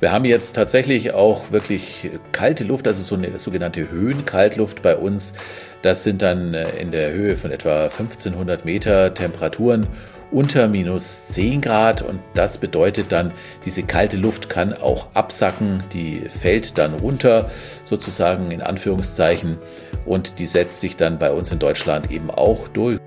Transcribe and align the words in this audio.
Wir 0.00 0.12
haben 0.12 0.24
jetzt 0.24 0.56
tatsächlich 0.56 1.12
auch 1.12 1.50
wirklich 1.50 2.10
kalte 2.32 2.64
Luft, 2.64 2.86
also 2.86 3.02
so 3.02 3.14
eine 3.16 3.38
sogenannte 3.38 3.90
Höhenkaltluft 3.90 4.80
bei 4.80 4.96
uns. 4.96 5.34
Das 5.82 6.04
sind 6.04 6.22
dann 6.22 6.54
äh, 6.54 6.70
in 6.80 6.90
der 6.90 7.12
Höhe 7.12 7.36
von 7.36 7.50
etwa 7.52 7.84
1500 7.84 8.64
Meter 8.64 9.12
Temperaturen 9.12 9.86
unter 10.30 10.68
minus 10.68 11.26
10 11.26 11.60
Grad 11.60 12.00
und 12.00 12.20
das 12.34 12.58
bedeutet 12.58 13.12
dann, 13.12 13.32
diese 13.66 13.82
kalte 13.82 14.16
Luft 14.16 14.48
kann 14.48 14.72
auch 14.72 15.08
absacken, 15.12 15.82
die 15.92 16.22
fällt 16.30 16.78
dann 16.78 16.94
runter, 16.94 17.50
sozusagen 17.84 18.52
in 18.52 18.62
Anführungszeichen, 18.62 19.58
und 20.06 20.38
die 20.38 20.46
setzt 20.46 20.80
sich 20.80 20.96
dann 20.96 21.18
bei 21.18 21.32
uns 21.32 21.52
in 21.52 21.58
Deutschland 21.58 22.10
eben 22.10 22.30
auch 22.30 22.68
durch. 22.68 23.00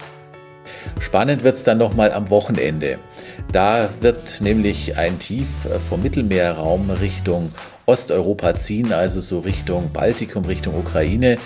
Spannend 0.99 1.43
wird 1.43 1.55
es 1.55 1.63
dann 1.63 1.77
nochmal 1.77 2.11
am 2.11 2.29
Wochenende. 2.29 2.99
Da 3.53 3.89
wird 4.01 4.41
nämlich 4.41 4.97
ein 4.97 5.19
Tief 5.19 5.47
vom 5.87 6.01
Mittelmeerraum 6.01 6.89
Richtung 6.89 7.51
Osteuropa 7.85 8.55
ziehen, 8.55 8.91
also 8.91 9.21
so 9.21 9.41
Richtung 9.41 9.91
Baltikum, 9.93 10.45
Richtung 10.45 10.75
Ukraine. 10.75 11.37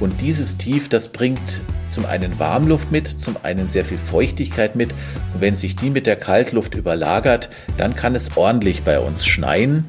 Und 0.00 0.20
dieses 0.20 0.56
Tief, 0.56 0.88
das 0.88 1.12
bringt 1.12 1.60
zum 1.88 2.04
einen 2.04 2.40
Warmluft 2.40 2.90
mit, 2.90 3.06
zum 3.06 3.36
einen 3.44 3.68
sehr 3.68 3.84
viel 3.84 3.98
Feuchtigkeit 3.98 4.74
mit. 4.74 4.90
Und 5.34 5.40
wenn 5.40 5.54
sich 5.54 5.76
die 5.76 5.90
mit 5.90 6.08
der 6.08 6.16
Kaltluft 6.16 6.74
überlagert, 6.74 7.48
dann 7.76 7.94
kann 7.94 8.16
es 8.16 8.36
ordentlich 8.36 8.82
bei 8.82 8.98
uns 8.98 9.24
schneien. 9.24 9.86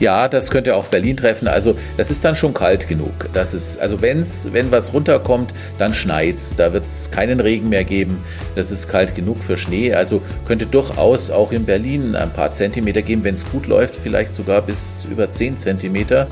Ja, 0.00 0.26
das 0.26 0.50
könnte 0.50 0.74
auch 0.74 0.86
Berlin 0.86 1.16
treffen. 1.16 1.46
Also 1.46 1.76
das 1.96 2.10
ist 2.10 2.24
dann 2.24 2.34
schon 2.34 2.52
kalt 2.52 2.88
genug. 2.88 3.12
Das 3.32 3.54
ist, 3.54 3.78
also 3.78 4.02
wenn's, 4.02 4.48
wenn 4.52 4.72
was 4.72 4.92
runterkommt, 4.92 5.54
dann 5.78 5.94
schneit's. 5.94 6.56
Da 6.56 6.72
wird 6.72 6.86
es 6.86 7.12
keinen 7.12 7.38
Regen 7.38 7.68
mehr 7.68 7.84
geben. 7.84 8.24
Das 8.56 8.72
ist 8.72 8.88
kalt 8.88 9.14
genug 9.14 9.44
für 9.44 9.56
Schnee. 9.56 9.94
Also 9.94 10.20
könnte 10.48 10.66
durchaus 10.66 11.30
auch 11.30 11.52
in 11.52 11.64
Berlin 11.64 12.16
ein 12.16 12.32
paar 12.32 12.52
Zentimeter 12.52 13.02
geben, 13.02 13.22
wenn 13.22 13.34
es 13.34 13.48
gut 13.48 13.68
läuft, 13.68 13.94
vielleicht 13.94 14.34
sogar 14.34 14.62
bis 14.62 15.06
über 15.08 15.30
10 15.30 15.58
Zentimeter. 15.58 16.26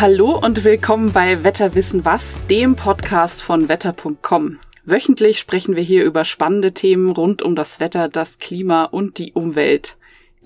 Hallo 0.00 0.38
und 0.38 0.62
willkommen 0.62 1.10
bei 1.12 1.42
Wetterwissen 1.42 2.04
was, 2.04 2.38
dem 2.48 2.76
Podcast 2.76 3.42
von 3.42 3.68
wetter.com. 3.68 4.58
Wöchentlich 4.84 5.40
sprechen 5.40 5.74
wir 5.74 5.82
hier 5.82 6.04
über 6.04 6.24
spannende 6.24 6.70
Themen 6.70 7.10
rund 7.10 7.42
um 7.42 7.56
das 7.56 7.80
Wetter, 7.80 8.08
das 8.08 8.38
Klima 8.38 8.84
und 8.84 9.18
die 9.18 9.32
Umwelt. 9.32 9.96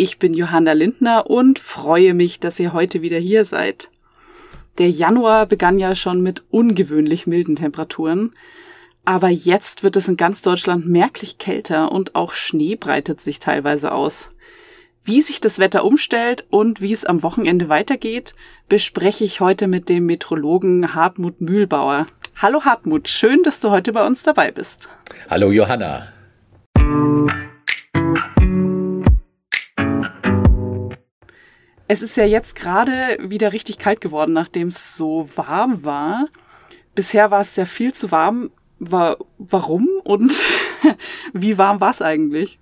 Ich 0.03 0.19
bin 0.19 0.33
Johanna 0.33 0.73
Lindner 0.73 1.29
und 1.29 1.59
freue 1.59 2.15
mich, 2.15 2.41
dass 2.41 2.59
ihr 2.59 2.73
heute 2.73 3.03
wieder 3.03 3.19
hier 3.19 3.45
seid. 3.45 3.91
Der 4.79 4.89
Januar 4.89 5.45
begann 5.45 5.79
ja 5.79 5.95
schon 5.95 6.23
mit 6.23 6.43
ungewöhnlich 6.49 7.27
milden 7.27 7.55
Temperaturen, 7.55 8.33
aber 9.05 9.29
jetzt 9.29 9.83
wird 9.83 9.97
es 9.97 10.09
in 10.09 10.17
ganz 10.17 10.41
Deutschland 10.41 10.87
merklich 10.87 11.37
kälter 11.37 11.93
und 11.93 12.15
auch 12.15 12.33
Schnee 12.33 12.77
breitet 12.77 13.21
sich 13.21 13.41
teilweise 13.41 13.93
aus. 13.93 14.31
Wie 15.05 15.21
sich 15.21 15.39
das 15.39 15.59
Wetter 15.59 15.85
umstellt 15.85 16.47
und 16.49 16.81
wie 16.81 16.95
es 16.95 17.05
am 17.05 17.23
Wochenende 17.23 17.69
weitergeht, 17.69 18.35
bespreche 18.71 19.25
ich 19.25 19.41
heute 19.41 19.69
mit 19.69 19.91
dem 19.91 20.07
Metrologen 20.07 20.95
Hartmut 20.95 21.43
Mühlbauer. 21.43 22.07
Hallo 22.37 22.65
Hartmut, 22.65 23.11
schön, 23.11 23.43
dass 23.43 23.61
du 23.61 23.71
heute 23.71 23.93
bei 23.93 24.07
uns 24.07 24.23
dabei 24.23 24.51
bist. 24.51 24.89
Hallo 25.29 25.53
Johanna. 25.53 26.11
Es 31.93 32.03
ist 32.03 32.17
ja 32.17 32.25
jetzt 32.25 32.55
gerade 32.55 33.19
wieder 33.19 33.53
richtig 33.53 33.79
kalt 33.79 34.01
geworden, 34.01 34.33
nachdem 34.33 34.69
es 34.69 34.97
so 34.97 35.29
warm 35.35 35.83
war. 35.85 36.29
Bisher 36.95 37.33
war 37.33 37.41
es 37.41 37.57
ja 37.57 37.65
viel 37.65 37.93
zu 37.93 38.13
warm. 38.13 38.53
War, 38.79 39.17
warum 39.39 39.89
und 40.05 40.33
wie 41.33 41.59
warm 41.59 41.81
war 41.81 41.91
es 41.91 42.01
eigentlich? 42.01 42.61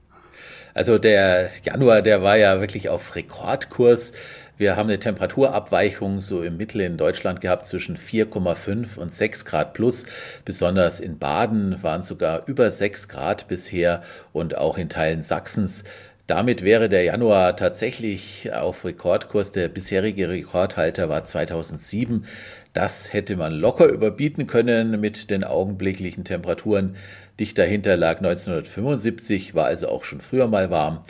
Also 0.72 0.96
der 0.96 1.50
Januar, 1.62 2.00
der 2.00 2.22
war 2.22 2.38
ja 2.38 2.60
wirklich 2.60 2.88
auf 2.88 3.16
Rekordkurs. 3.16 4.14
Wir 4.56 4.76
haben 4.76 4.88
eine 4.88 4.98
Temperaturabweichung 4.98 6.20
so 6.20 6.42
im 6.42 6.56
Mittel 6.56 6.80
in 6.80 6.96
Deutschland 6.96 7.40
gehabt 7.42 7.66
zwischen 7.66 7.98
4,5 7.98 8.96
und 8.96 9.12
6 9.12 9.44
Grad 9.44 9.74
plus. 9.74 10.06
Besonders 10.44 11.00
in 11.00 11.18
Baden 11.18 11.82
waren 11.82 12.02
sogar 12.02 12.44
über 12.46 12.70
6 12.70 13.08
Grad 13.08 13.46
bisher 13.46 14.02
und 14.32 14.56
auch 14.56 14.78
in 14.78 14.88
Teilen 14.88 15.22
Sachsens 15.22 15.84
damit 16.28 16.62
wäre 16.62 16.90
der 16.90 17.04
Januar 17.04 17.56
tatsächlich 17.56 18.52
auf 18.52 18.84
Rekordkurs. 18.84 19.50
Der 19.50 19.68
bisherige 19.68 20.28
Rekordhalter 20.28 21.08
war 21.08 21.24
2007. 21.24 22.26
Das 22.74 23.14
hätte 23.14 23.34
man 23.36 23.54
locker 23.54 23.86
überbieten 23.86 24.46
können 24.46 25.00
mit 25.00 25.30
den 25.30 25.42
augenblicklichen 25.42 26.24
Temperaturen. 26.24 26.96
Dicht 27.40 27.56
dahinter 27.56 27.96
lag 27.96 28.18
1975, 28.18 29.54
war 29.54 29.64
also 29.64 29.88
auch 29.88 30.04
schon 30.04 30.20
früher 30.20 30.48
mal 30.48 30.70
warm. 30.70 31.00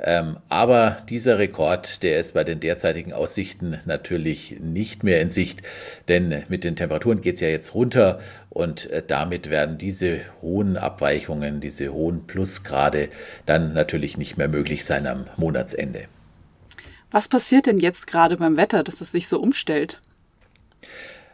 Ähm, 0.00 0.36
aber 0.48 0.98
dieser 1.08 1.38
Rekord, 1.38 2.04
der 2.04 2.20
ist 2.20 2.34
bei 2.34 2.44
den 2.44 2.60
derzeitigen 2.60 3.12
Aussichten 3.12 3.78
natürlich 3.84 4.60
nicht 4.60 5.02
mehr 5.02 5.20
in 5.20 5.28
Sicht, 5.28 5.62
denn 6.06 6.44
mit 6.48 6.62
den 6.62 6.76
Temperaturen 6.76 7.20
geht 7.20 7.34
es 7.34 7.40
ja 7.40 7.48
jetzt 7.48 7.74
runter 7.74 8.20
und 8.48 8.88
äh, 8.90 9.02
damit 9.04 9.50
werden 9.50 9.76
diese 9.76 10.20
hohen 10.40 10.76
Abweichungen, 10.76 11.60
diese 11.60 11.92
hohen 11.92 12.28
Plusgrade 12.28 13.08
dann 13.44 13.72
natürlich 13.72 14.16
nicht 14.16 14.36
mehr 14.36 14.48
möglich 14.48 14.84
sein 14.84 15.06
am 15.08 15.26
Monatsende. 15.36 16.04
Was 17.10 17.28
passiert 17.28 17.66
denn 17.66 17.78
jetzt 17.78 18.06
gerade 18.06 18.36
beim 18.36 18.56
Wetter, 18.56 18.84
dass 18.84 19.00
es 19.00 19.10
sich 19.10 19.26
so 19.26 19.40
umstellt? 19.40 20.00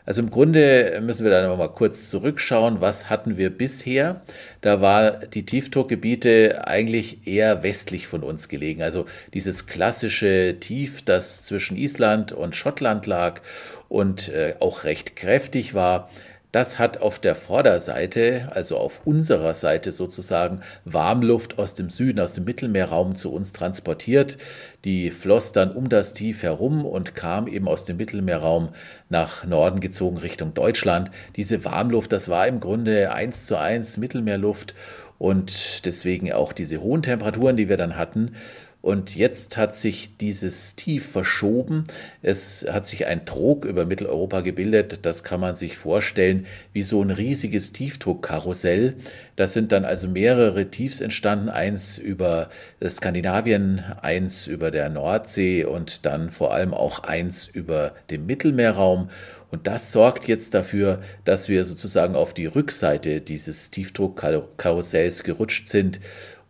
Also 0.07 0.21
im 0.21 0.31
Grunde 0.31 1.01
müssen 1.03 1.25
wir 1.25 1.31
da 1.31 1.47
noch 1.47 1.57
mal 1.57 1.69
kurz 1.69 2.11
zurückschauen. 2.11 2.81
Was 2.83 3.09
hatten 3.09 3.39
wir 3.39 3.49
bisher? 3.49 4.21
Da 4.61 4.83
war 4.83 5.13
die 5.13 5.47
Tiefdruckgebiete 5.47 6.67
eigentlich 6.67 7.27
eher 7.27 7.63
westlich 7.63 8.07
von 8.07 8.23
uns 8.23 8.49
gelegen. 8.49 8.83
Also 8.83 9.07
dieses 9.33 9.67
klassische 9.67 10.57
Tief, 10.61 11.03
das 11.03 11.43
zwischen 11.45 11.77
Island 11.77 12.33
und 12.33 12.55
Schottland 12.55 13.07
lag 13.07 13.41
und 13.89 14.29
äh, 14.29 14.57
auch 14.61 14.85
recht 14.85 15.17
kräftig 15.17 15.73
war, 15.73 16.11
das 16.55 16.79
hat 16.79 16.99
auf 16.99 17.19
der 17.19 17.35
Vorderseite, 17.35 18.47
also 18.53 18.77
auf 18.77 19.05
unserer 19.05 19.55
Seite 19.55 19.91
sozusagen, 19.91 20.61
Warmluft 20.85 21.59
aus 21.59 21.75
dem 21.75 21.91
Süden, 21.91 22.21
aus 22.21 22.35
dem 22.35 22.45
Mittelmeerraum 22.45 23.17
zu 23.17 23.33
uns 23.33 23.53
transportiert. 23.53 24.39
Die 24.85 25.11
floss 25.11 25.51
dann 25.51 25.73
um 25.73 25.89
das 25.89 26.13
Tief 26.13 26.45
herum 26.45 26.87
und 26.87 27.17
kam 27.17 27.49
eben 27.49 27.67
aus 27.67 27.83
dem 27.87 27.97
Mittelmeerraum 27.97 28.69
nach 29.09 29.45
Norden 29.45 29.81
gezogen 29.81 30.19
Richtung 30.19 30.55
Deutschland. 30.55 31.11
Diese 31.35 31.65
Warmluft, 31.65 32.13
das 32.13 32.29
war 32.29 32.47
im 32.47 32.61
Grunde 32.61 33.11
eins 33.11 33.47
zu 33.47 33.59
eins 33.59 33.97
Mittelmeerluft 33.97 34.77
und 35.19 35.85
deswegen 35.87 36.33
auch 36.33 36.53
diese 36.53 36.81
hohen 36.81 37.03
Temperaturen, 37.03 37.57
die 37.57 37.69
wir 37.69 37.77
dann 37.77 37.97
hatten. 37.97 38.37
Und 38.85 39.17
jetzt 39.17 39.57
hat 39.57 39.75
sich 39.75 40.19
dieses 40.19 40.77
Tief 40.77 41.11
verschoben. 41.11 41.85
Es 42.21 42.67
hat 42.71 42.87
sich 42.87 43.07
ein 43.07 43.25
Trog 43.25 43.65
über 43.65 43.87
Mitteleuropa 43.87 44.43
gebildet. 44.43 45.07
Das 45.07 45.25
kann 45.25 45.41
man 45.41 45.55
sich 45.55 45.79
vorstellen 45.79 46.45
wie 46.75 46.83
so 46.83 47.01
ein 47.01 47.09
riesiges 47.09 47.73
Tiefdruckkarussell. 47.73 48.97
Das 49.37 49.55
sind 49.55 49.73
dann 49.73 49.87
also 49.87 50.07
mehrere 50.07 50.71
Tiefs 50.71 51.01
entstanden. 51.01 51.49
Eins 51.49 51.97
über 51.97 52.51
Skandinavien, 52.87 53.83
eins 54.03 54.47
über 54.47 54.71
der 54.71 54.91
Nordsee 54.91 55.65
und 55.65 56.05
dann 56.05 56.31
vor 56.31 56.53
allem 56.53 56.75
auch 56.75 56.99
eins 56.99 57.47
über 57.47 57.95
den 58.11 58.27
Mittelmeerraum. 58.27 59.09
Und 59.51 59.67
das 59.67 59.93
sorgt 59.93 60.29
jetzt 60.29 60.53
dafür, 60.53 61.01
dass 61.25 61.49
wir 61.49 61.65
sozusagen 61.65 62.17
auf 62.17 62.35
die 62.35 62.45
Rückseite 62.45 63.23
dieses 63.23 63.71
Tiefdruckkarussells 63.71 65.23
gerutscht 65.23 65.69
sind 65.69 66.01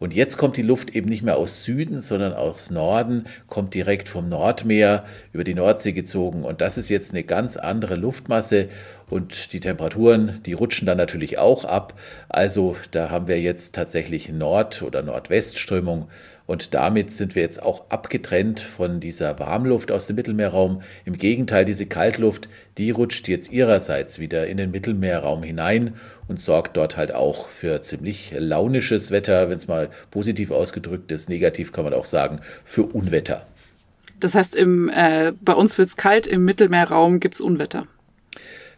und 0.05 0.13
jetzt 0.13 0.37
kommt 0.37 0.59
die 0.59 0.63
Luft 0.63 0.95
eben 0.95 1.09
nicht 1.09 1.23
mehr 1.23 1.39
aus 1.39 1.65
Süden, 1.65 1.99
sondern 1.99 2.35
aus 2.35 2.71
Norden, 2.71 3.25
kommt 3.47 3.73
direkt 3.73 4.07
vom 4.07 4.29
Nordmeer 4.29 5.07
über 5.33 5.45
die 5.45 5.55
Nordsee 5.55 5.93
gezogen. 5.93 6.45
Und 6.45 6.61
das 6.61 6.77
ist 6.77 6.91
jetzt 6.91 7.13
eine 7.13 7.23
ganz 7.23 7.57
andere 7.57 7.95
Luftmasse. 7.95 8.69
Und 9.09 9.55
die 9.55 9.61
Temperaturen, 9.61 10.41
die 10.45 10.53
rutschen 10.53 10.85
dann 10.85 10.99
natürlich 10.99 11.39
auch 11.39 11.65
ab. 11.65 11.99
Also 12.29 12.77
da 12.91 13.09
haben 13.09 13.29
wir 13.29 13.41
jetzt 13.41 13.75
tatsächlich 13.75 14.29
Nord- 14.29 14.83
oder 14.83 15.01
Nordwestströmung 15.01 16.11
und 16.47 16.75
damit 16.75 17.11
sind 17.11 17.35
wir 17.35 17.43
jetzt 17.43 17.63
auch 17.63 17.85
abgetrennt 17.89 18.61
von 18.61 19.01
dieser 19.01 19.39
Warmluft 19.39 19.91
aus 19.91 20.07
dem 20.07 20.17
Mittelmeerraum. 20.17 20.83
Im 21.07 21.17
Gegenteil, 21.17 21.65
diese 21.65 21.87
Kaltluft, 21.87 22.49
die 22.77 22.91
rutscht 22.91 23.29
jetzt 23.29 23.51
ihrerseits 23.51 24.19
wieder 24.19 24.47
in 24.47 24.59
den 24.59 24.71
Mittelmeerraum 24.71 25.43
hinein 25.43 25.95
und 26.29 26.39
sorgt 26.39 26.77
dort 26.77 26.99
halt 26.99 27.15
auch 27.15 27.49
für 27.49 27.81
ziemlich 27.81 28.35
launisches 28.37 29.11
Wetter, 29.11 29.49
wenn 29.49 29.57
es 29.57 29.69
mal 29.69 29.89
positiv 30.11 30.51
ausgedrückt 30.51 31.11
ist. 31.13 31.31
Negativ 31.31 31.73
kann 31.73 31.85
man 31.85 31.95
auch 31.95 32.07
sagen, 32.07 32.41
für 32.65 32.83
Unwetter. 32.83 33.47
Das 34.21 34.35
heißt, 34.35 34.55
im, 34.55 34.91
äh, 34.91 35.33
bei 35.41 35.55
uns 35.55 35.79
wird 35.79 35.89
es 35.89 35.97
kalt, 35.97 36.27
im 36.27 36.45
Mittelmeerraum 36.45 37.21
gibt 37.21 37.37
es 37.37 37.41
Unwetter. 37.41 37.87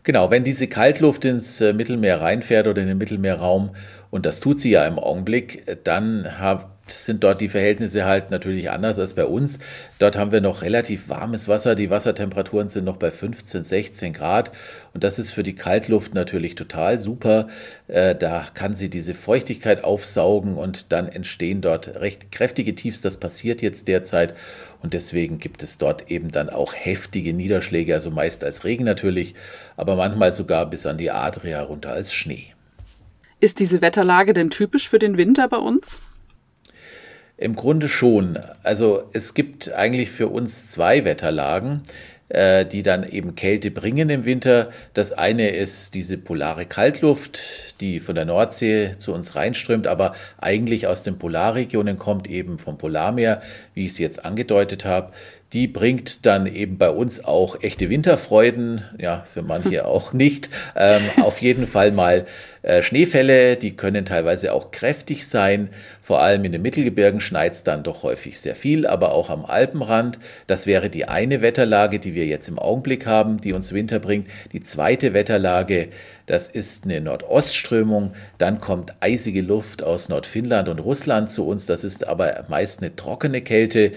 Genau, 0.05 0.31
wenn 0.31 0.45
diese 0.45 0.69
Kaltluft 0.69 1.25
ins 1.25 1.61
äh, 1.61 1.73
Mittelmeer 1.73 2.21
reinfährt 2.21 2.69
oder 2.69 2.81
in 2.81 2.87
den 2.87 2.99
Mittelmeerraum 2.99 3.71
und 4.11 4.25
das 4.25 4.39
tut 4.39 4.61
sie 4.61 4.71
ja 4.71 4.87
im 4.87 5.01
Augenblick, 5.01 5.65
dann 5.83 6.39
hat 6.39 6.69
sind 6.87 7.25
dort 7.25 7.41
die 7.41 7.49
Verhältnisse 7.49 8.05
halt 8.05 8.31
natürlich 8.31 8.71
anders 8.71 8.99
als 8.99 9.15
bei 9.15 9.25
uns. 9.25 9.59
Dort 9.99 10.17
haben 10.17 10.33
wir 10.33 10.41
noch 10.41 10.63
relativ 10.63 11.09
warmes 11.09 11.49
Wasser. 11.49 11.75
Die 11.75 11.91
Wassertemperaturen 11.91 12.69
sind 12.69 12.85
noch 12.85 12.97
bei 12.97 13.11
15, 13.11 13.63
16 13.63 14.13
Grad. 14.13 14.53
Und 14.95 15.03
das 15.05 15.19
ist 15.19 15.33
für 15.33 15.43
die 15.43 15.55
Kaltluft 15.55 16.15
natürlich 16.15 16.55
total 16.55 16.99
super. 16.99 17.49
Äh, 17.89 18.15
da 18.15 18.47
kann 18.55 18.75
sie 18.75 18.89
diese 18.89 19.15
Feuchtigkeit 19.15 19.85
aufsaugen 19.85 20.57
und 20.57 20.93
dann 20.93 21.09
entstehen 21.09 21.61
dort 21.61 21.97
recht 21.97 22.31
kräftige 22.31 22.75
Tiefs. 22.75 23.01
Das 23.01 23.17
passiert 23.17 23.63
jetzt 23.63 23.89
derzeit. 23.89 24.35
Und 24.83 24.95
deswegen 24.95 25.39
gibt 25.39 25.63
es 25.63 25.79
dort 25.79 26.11
eben 26.11 26.31
dann 26.31 26.51
auch 26.51 26.73
heftige 26.75 27.33
Niederschläge, 27.33 27.95
also 27.95 28.11
meist 28.11 28.45
als 28.45 28.65
Regen 28.65 28.85
natürlich, 28.85 29.35
aber 29.77 29.97
manchmal 29.97 30.33
sogar 30.33 30.67
bis 30.67 30.87
an 30.87 30.99
die 30.99 31.11
Adria 31.11 31.63
runter 31.63 31.91
als 31.91 32.13
Schnee. 32.13 32.53
Ist 33.41 33.59
diese 33.59 33.83
Wetterlage 33.83 34.33
denn 34.33 34.51
typisch 34.51 34.89
für 34.89 34.99
den 34.99 35.19
Winter 35.19 35.49
bei 35.49 35.59
uns? 35.59 36.01
Im 37.39 37.55
Grunde 37.55 37.89
schon. 37.89 38.39
Also 38.63 39.05
es 39.13 39.35
gibt 39.35 39.73
eigentlich 39.73 40.11
für 40.11 40.29
uns 40.29 40.71
zwei 40.71 41.05
Wetterlagen, 41.05 41.83
äh, 42.29 42.65
die 42.65 42.83
dann 42.83 43.09
eben 43.09 43.35
Kälte 43.35 43.71
bringen 43.71 44.09
im 44.09 44.25
Winter. 44.25 44.71
Das 44.95 45.13
eine 45.13 45.51
ist 45.51 45.95
diese 45.95 46.17
polare 46.17 46.67
Kaltluft, 46.67 47.81
die 47.81 48.01
von 48.01 48.15
der 48.15 48.25
Nordsee 48.25 48.93
zu 48.99 49.13
uns 49.13 49.37
reinströmt, 49.37 49.87
aber 49.87 50.15
eigentlich 50.39 50.87
aus 50.87 51.03
den 51.03 51.19
Polarregionen 51.19 51.99
kommt, 51.99 52.29
eben 52.29 52.59
vom 52.59 52.79
Polarmeer, 52.79 53.43
wie 53.75 53.85
ich 53.85 53.93
es 53.93 53.99
jetzt 53.99 54.25
angedeutet 54.25 54.85
habe. 54.85 55.13
Die 55.53 55.69
bringt 55.69 56.27
dann 56.27 56.47
eben 56.47 56.77
bei 56.77 56.91
uns 56.91 57.25
auch 57.25 57.63
echte 57.63 57.89
Winterfreuden, 57.89 58.83
ja, 58.99 59.23
für 59.33 59.43
manche 59.43 59.85
auch 59.87 60.13
nicht. 60.13 60.51
Ähm, 60.75 61.03
auf 61.23 61.41
jeden 61.41 61.69
Fall 61.69 61.93
mal 61.93 62.27
äh, 62.63 62.83
Schneefälle, 62.83 63.57
die 63.57 63.77
können 63.77 64.05
teilweise 64.05 64.53
auch 64.53 64.73
kräftig 64.73 65.29
sein. 65.29 65.69
Vor 66.07 66.23
allem 66.23 66.45
in 66.45 66.53
den 66.53 66.63
Mittelgebirgen 66.63 67.19
schneit 67.19 67.55
es 67.55 67.65
dann 67.65 67.83
doch 67.83 68.05
häufig 68.05 68.39
sehr 68.39 68.55
viel, 68.55 68.87
aber 68.87 69.11
auch 69.11 69.29
am 69.29 69.45
Alpenrand. 69.45 70.21
Das 70.47 70.65
wäre 70.65 70.89
die 70.89 71.07
eine 71.07 71.43
Wetterlage, 71.43 71.99
die 71.99 72.15
wir 72.15 72.27
jetzt 72.27 72.47
im 72.47 72.61
Augenblick 72.61 73.07
haben, 73.07 73.41
die 73.41 73.53
uns 73.53 73.73
Winter 73.73 73.99
bringt. 73.99 74.29
Die 74.53 74.61
zweite 74.61 75.15
Wetterlage, 75.15 75.89
das 76.27 76.49
ist 76.49 76.85
eine 76.85 77.01
Nordostströmung. 77.01 78.13
Dann 78.39 78.61
kommt 78.61 78.95
eisige 79.01 79.43
Luft 79.43 79.83
aus 79.83 80.09
Nordfinnland 80.09 80.69
und 80.69 80.79
Russland 80.79 81.29
zu 81.29 81.45
uns. 81.45 81.67
Das 81.67 81.83
ist 81.83 82.07
aber 82.07 82.45
meist 82.47 82.83
eine 82.83 82.95
trockene 82.95 83.41
Kälte. 83.41 83.91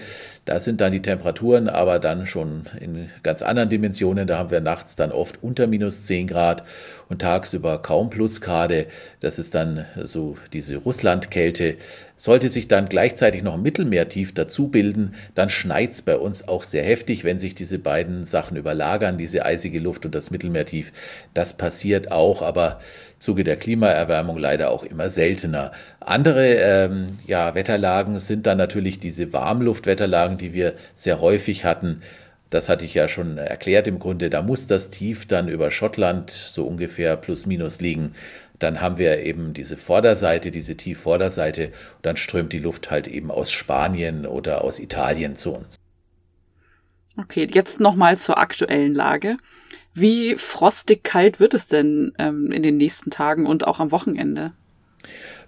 Da 0.46 0.58
sind 0.58 0.80
dann 0.80 0.90
die 0.90 1.02
Temperaturen 1.02 1.68
aber 1.68 2.00
dann 2.00 2.26
schon 2.26 2.66
in 2.80 3.08
ganz 3.22 3.42
anderen 3.42 3.68
Dimensionen. 3.68 4.26
Da 4.26 4.38
haben 4.38 4.50
wir 4.50 4.60
nachts 4.60 4.96
dann 4.96 5.12
oft 5.12 5.42
unter 5.44 5.68
minus 5.68 6.06
10 6.06 6.26
Grad 6.26 6.64
und 7.08 7.20
tagsüber 7.20 7.82
kaum 7.82 8.10
Plusgrade. 8.10 8.86
Das 9.20 9.38
ist 9.38 9.54
dann 9.54 9.86
so 10.02 10.36
diese 10.52 10.76
Russlandkälte. 10.76 11.76
Sollte 12.16 12.48
sich 12.48 12.68
dann 12.68 12.88
gleichzeitig 12.88 13.42
noch 13.42 13.54
ein 13.54 13.62
Mittelmeertief 13.62 14.34
dazu 14.34 14.68
bilden, 14.68 15.14
dann 15.34 15.48
schneit's 15.48 16.02
bei 16.02 16.16
uns 16.16 16.46
auch 16.46 16.64
sehr 16.64 16.84
heftig, 16.84 17.24
wenn 17.24 17.38
sich 17.38 17.54
diese 17.54 17.78
beiden 17.78 18.24
Sachen 18.24 18.56
überlagern, 18.56 19.18
diese 19.18 19.44
eisige 19.44 19.80
Luft 19.80 20.04
und 20.04 20.14
das 20.14 20.30
Mittelmeertief. 20.30 20.92
Das 21.34 21.56
passiert 21.56 22.12
auch, 22.12 22.42
aber 22.42 22.80
Zuge 23.18 23.44
der 23.44 23.56
Klimaerwärmung 23.56 24.38
leider 24.38 24.70
auch 24.70 24.82
immer 24.82 25.08
seltener. 25.08 25.72
Andere 26.00 26.54
ähm, 26.54 27.18
ja, 27.26 27.54
Wetterlagen 27.54 28.18
sind 28.18 28.46
dann 28.46 28.58
natürlich 28.58 28.98
diese 28.98 29.32
Warmluftwetterlagen, 29.32 30.38
die 30.38 30.54
wir 30.54 30.74
sehr 30.94 31.20
häufig 31.20 31.64
hatten. 31.64 32.02
Das 32.50 32.68
hatte 32.68 32.84
ich 32.84 32.94
ja 32.94 33.06
schon 33.06 33.38
erklärt 33.38 33.86
im 33.86 34.00
Grunde. 34.00 34.28
Da 34.28 34.42
muss 34.42 34.66
das 34.66 34.88
Tief 34.88 35.26
dann 35.26 35.48
über 35.48 35.70
Schottland 35.70 36.30
so 36.30 36.64
ungefähr 36.64 37.16
plus 37.16 37.46
minus 37.46 37.80
liegen. 37.80 38.12
Dann 38.60 38.80
haben 38.80 38.98
wir 38.98 39.24
eben 39.24 39.52
diese 39.52 39.76
Vorderseite, 39.76 40.50
diese 40.50 40.76
Tiefvorderseite. 40.76 41.66
Und 41.96 42.06
dann 42.06 42.16
strömt 42.16 42.52
die 42.52 42.58
Luft 42.58 42.90
halt 42.90 43.08
eben 43.08 43.30
aus 43.30 43.50
Spanien 43.50 44.26
oder 44.26 44.62
aus 44.62 44.78
Italien 44.78 45.34
zu 45.34 45.54
uns. 45.54 45.76
Okay, 47.16 47.48
jetzt 47.50 47.80
nochmal 47.80 48.16
zur 48.16 48.38
aktuellen 48.38 48.94
Lage. 48.94 49.36
Wie 49.94 50.36
frostig 50.36 51.02
kalt 51.02 51.40
wird 51.40 51.54
es 51.54 51.66
denn 51.66 52.12
ähm, 52.18 52.52
in 52.52 52.62
den 52.62 52.76
nächsten 52.76 53.10
Tagen 53.10 53.46
und 53.46 53.66
auch 53.66 53.80
am 53.80 53.90
Wochenende? 53.90 54.52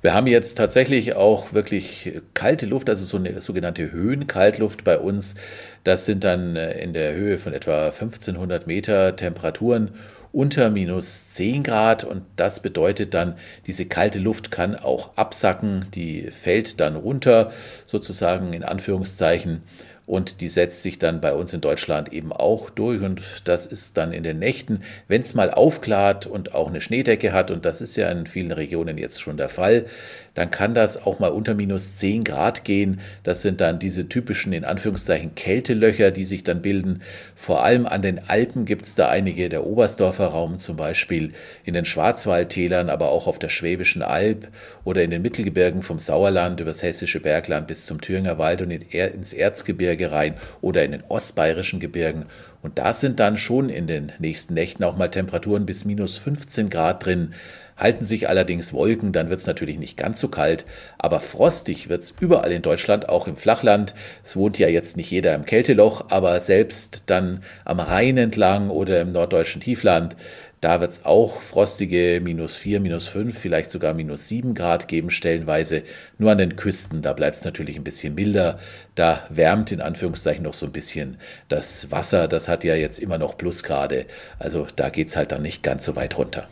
Wir 0.00 0.14
haben 0.14 0.26
jetzt 0.26 0.56
tatsächlich 0.56 1.14
auch 1.14 1.52
wirklich 1.52 2.20
kalte 2.34 2.66
Luft, 2.66 2.88
also 2.88 3.04
so 3.04 3.18
eine 3.18 3.40
sogenannte 3.40 3.92
Höhenkaltluft 3.92 4.82
bei 4.82 4.98
uns. 4.98 5.36
Das 5.84 6.06
sind 6.06 6.24
dann 6.24 6.56
äh, 6.56 6.82
in 6.82 6.92
der 6.92 7.14
Höhe 7.14 7.38
von 7.38 7.52
etwa 7.52 7.86
1500 7.86 8.66
Meter 8.66 9.14
Temperaturen 9.14 9.92
unter 10.32 10.70
minus 10.70 11.28
10 11.28 11.62
Grad. 11.62 12.04
Und 12.04 12.22
das 12.36 12.60
bedeutet 12.60 13.14
dann, 13.14 13.36
diese 13.66 13.86
kalte 13.86 14.18
Luft 14.18 14.50
kann 14.50 14.74
auch 14.76 15.16
absacken, 15.16 15.86
die 15.94 16.30
fällt 16.30 16.80
dann 16.80 16.96
runter, 16.96 17.52
sozusagen 17.86 18.52
in 18.52 18.64
Anführungszeichen. 18.64 19.62
Und 20.04 20.40
die 20.40 20.48
setzt 20.48 20.82
sich 20.82 20.98
dann 20.98 21.20
bei 21.20 21.32
uns 21.32 21.54
in 21.54 21.60
Deutschland 21.60 22.12
eben 22.12 22.32
auch 22.32 22.70
durch. 22.70 23.02
Und 23.02 23.22
das 23.44 23.66
ist 23.66 23.96
dann 23.96 24.12
in 24.12 24.24
den 24.24 24.38
Nächten, 24.38 24.82
wenn 25.06 25.20
es 25.20 25.34
mal 25.34 25.50
aufklart 25.50 26.26
und 26.26 26.54
auch 26.54 26.66
eine 26.68 26.80
Schneedecke 26.80 27.32
hat. 27.32 27.50
Und 27.50 27.64
das 27.64 27.80
ist 27.80 27.96
ja 27.96 28.10
in 28.10 28.26
vielen 28.26 28.50
Regionen 28.50 28.98
jetzt 28.98 29.20
schon 29.20 29.36
der 29.36 29.48
Fall, 29.48 29.86
dann 30.34 30.50
kann 30.50 30.74
das 30.74 31.04
auch 31.04 31.18
mal 31.18 31.30
unter 31.30 31.54
minus 31.54 31.96
10 31.96 32.24
Grad 32.24 32.64
gehen. 32.64 33.00
Das 33.22 33.42
sind 33.42 33.60
dann 33.60 33.78
diese 33.78 34.08
typischen, 34.08 34.52
in 34.52 34.64
Anführungszeichen, 34.64 35.34
Kältelöcher, 35.34 36.10
die 36.10 36.24
sich 36.24 36.42
dann 36.42 36.62
bilden. 36.62 37.02
Vor 37.34 37.62
allem 37.62 37.86
an 37.86 38.02
den 38.02 38.28
Alpen 38.28 38.64
gibt 38.64 38.86
es 38.86 38.94
da 38.94 39.08
einige, 39.08 39.48
der 39.48 39.66
Oberstdorfer 39.66 40.26
Raum 40.26 40.58
zum 40.58 40.76
Beispiel, 40.76 41.32
in 41.64 41.74
den 41.74 41.84
Schwarzwaldtälern, 41.84 42.88
aber 42.88 43.10
auch 43.10 43.26
auf 43.26 43.38
der 43.38 43.50
Schwäbischen 43.50 44.02
Alb 44.02 44.48
oder 44.84 45.02
in 45.02 45.10
den 45.10 45.22
Mittelgebirgen 45.22 45.82
vom 45.82 45.98
Sauerland 45.98 46.60
übers 46.60 46.82
Hessische 46.82 47.20
Bergland 47.20 47.66
bis 47.66 47.84
zum 47.84 48.00
Thüringer 48.00 48.38
Wald 48.38 48.62
und 48.62 48.70
ins 48.70 49.32
Erzgebirge 49.32 50.12
rein 50.12 50.34
oder 50.60 50.84
in 50.84 50.92
den 50.92 51.04
ostbayerischen 51.08 51.80
Gebirgen. 51.80 52.26
Und 52.62 52.78
da 52.78 52.92
sind 52.92 53.18
dann 53.20 53.36
schon 53.36 53.68
in 53.68 53.86
den 53.86 54.12
nächsten 54.18 54.54
Nächten 54.54 54.84
auch 54.84 54.96
mal 54.96 55.08
Temperaturen 55.08 55.66
bis 55.66 55.84
minus 55.84 56.16
15 56.16 56.70
Grad 56.70 57.04
drin. 57.04 57.34
Halten 57.82 58.04
sich 58.04 58.28
allerdings 58.28 58.72
Wolken, 58.72 59.12
dann 59.12 59.28
wird 59.28 59.40
es 59.40 59.46
natürlich 59.46 59.78
nicht 59.78 59.96
ganz 59.96 60.20
so 60.20 60.28
kalt, 60.28 60.64
aber 60.98 61.20
frostig 61.20 61.88
wird 61.88 62.02
es 62.02 62.14
überall 62.20 62.52
in 62.52 62.62
Deutschland, 62.62 63.08
auch 63.08 63.26
im 63.26 63.36
Flachland. 63.36 63.94
Es 64.22 64.36
wohnt 64.36 64.58
ja 64.58 64.68
jetzt 64.68 64.96
nicht 64.96 65.10
jeder 65.10 65.34
im 65.34 65.44
Kälteloch, 65.44 66.06
aber 66.08 66.38
selbst 66.40 67.04
dann 67.06 67.42
am 67.64 67.80
Rhein 67.80 68.16
entlang 68.16 68.70
oder 68.70 69.00
im 69.00 69.12
norddeutschen 69.12 69.60
Tiefland, 69.60 70.16
da 70.62 70.80
wird 70.80 70.92
es 70.92 71.04
auch 71.04 71.40
frostige 71.40 72.20
minus 72.22 72.56
4, 72.56 72.78
minus 72.78 73.08
5, 73.08 73.36
vielleicht 73.36 73.68
sogar 73.68 73.94
minus 73.94 74.28
7 74.28 74.54
Grad 74.54 74.86
geben, 74.86 75.10
stellenweise. 75.10 75.82
Nur 76.18 76.30
an 76.30 76.38
den 76.38 76.54
Küsten, 76.54 77.02
da 77.02 77.14
bleibt 77.14 77.38
es 77.38 77.44
natürlich 77.44 77.74
ein 77.74 77.82
bisschen 77.82 78.14
milder. 78.14 78.60
Da 78.94 79.26
wärmt 79.28 79.72
in 79.72 79.80
Anführungszeichen 79.80 80.44
noch 80.44 80.54
so 80.54 80.66
ein 80.66 80.72
bisschen 80.72 81.16
das 81.48 81.90
Wasser. 81.90 82.28
Das 82.28 82.46
hat 82.46 82.62
ja 82.62 82.76
jetzt 82.76 83.00
immer 83.00 83.18
noch 83.18 83.36
Plusgrade. 83.36 84.06
Also 84.38 84.68
da 84.76 84.88
geht 84.90 85.08
es 85.08 85.16
halt 85.16 85.32
dann 85.32 85.42
nicht 85.42 85.64
ganz 85.64 85.84
so 85.84 85.96
weit 85.96 86.16
runter. 86.16 86.48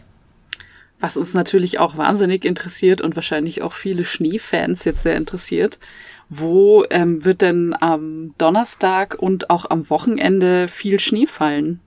Was 1.00 1.17
uns 1.17 1.35
natürlich 1.35 1.79
auch 1.79 1.97
wahnsinnig 1.97 2.44
interessiert 2.44 3.00
und 3.00 3.17
wahrscheinlich 3.17 3.62
auch 3.62 3.73
viele 3.73 4.05
Schneefans 4.05 4.85
jetzt 4.85 5.02
sehr 5.02 5.17
interessiert. 5.17 5.79
Wo 6.29 6.85
ähm, 6.91 7.25
wird 7.25 7.42
denn 7.42 7.75
am 7.80 8.35
Donnerstag 8.38 9.16
und 9.19 9.50
auch 9.50 9.69
am 9.69 9.90
Wochenende 9.90 10.69
viel 10.69 11.00
Schnee 11.00 11.26
fallen? 11.26 11.80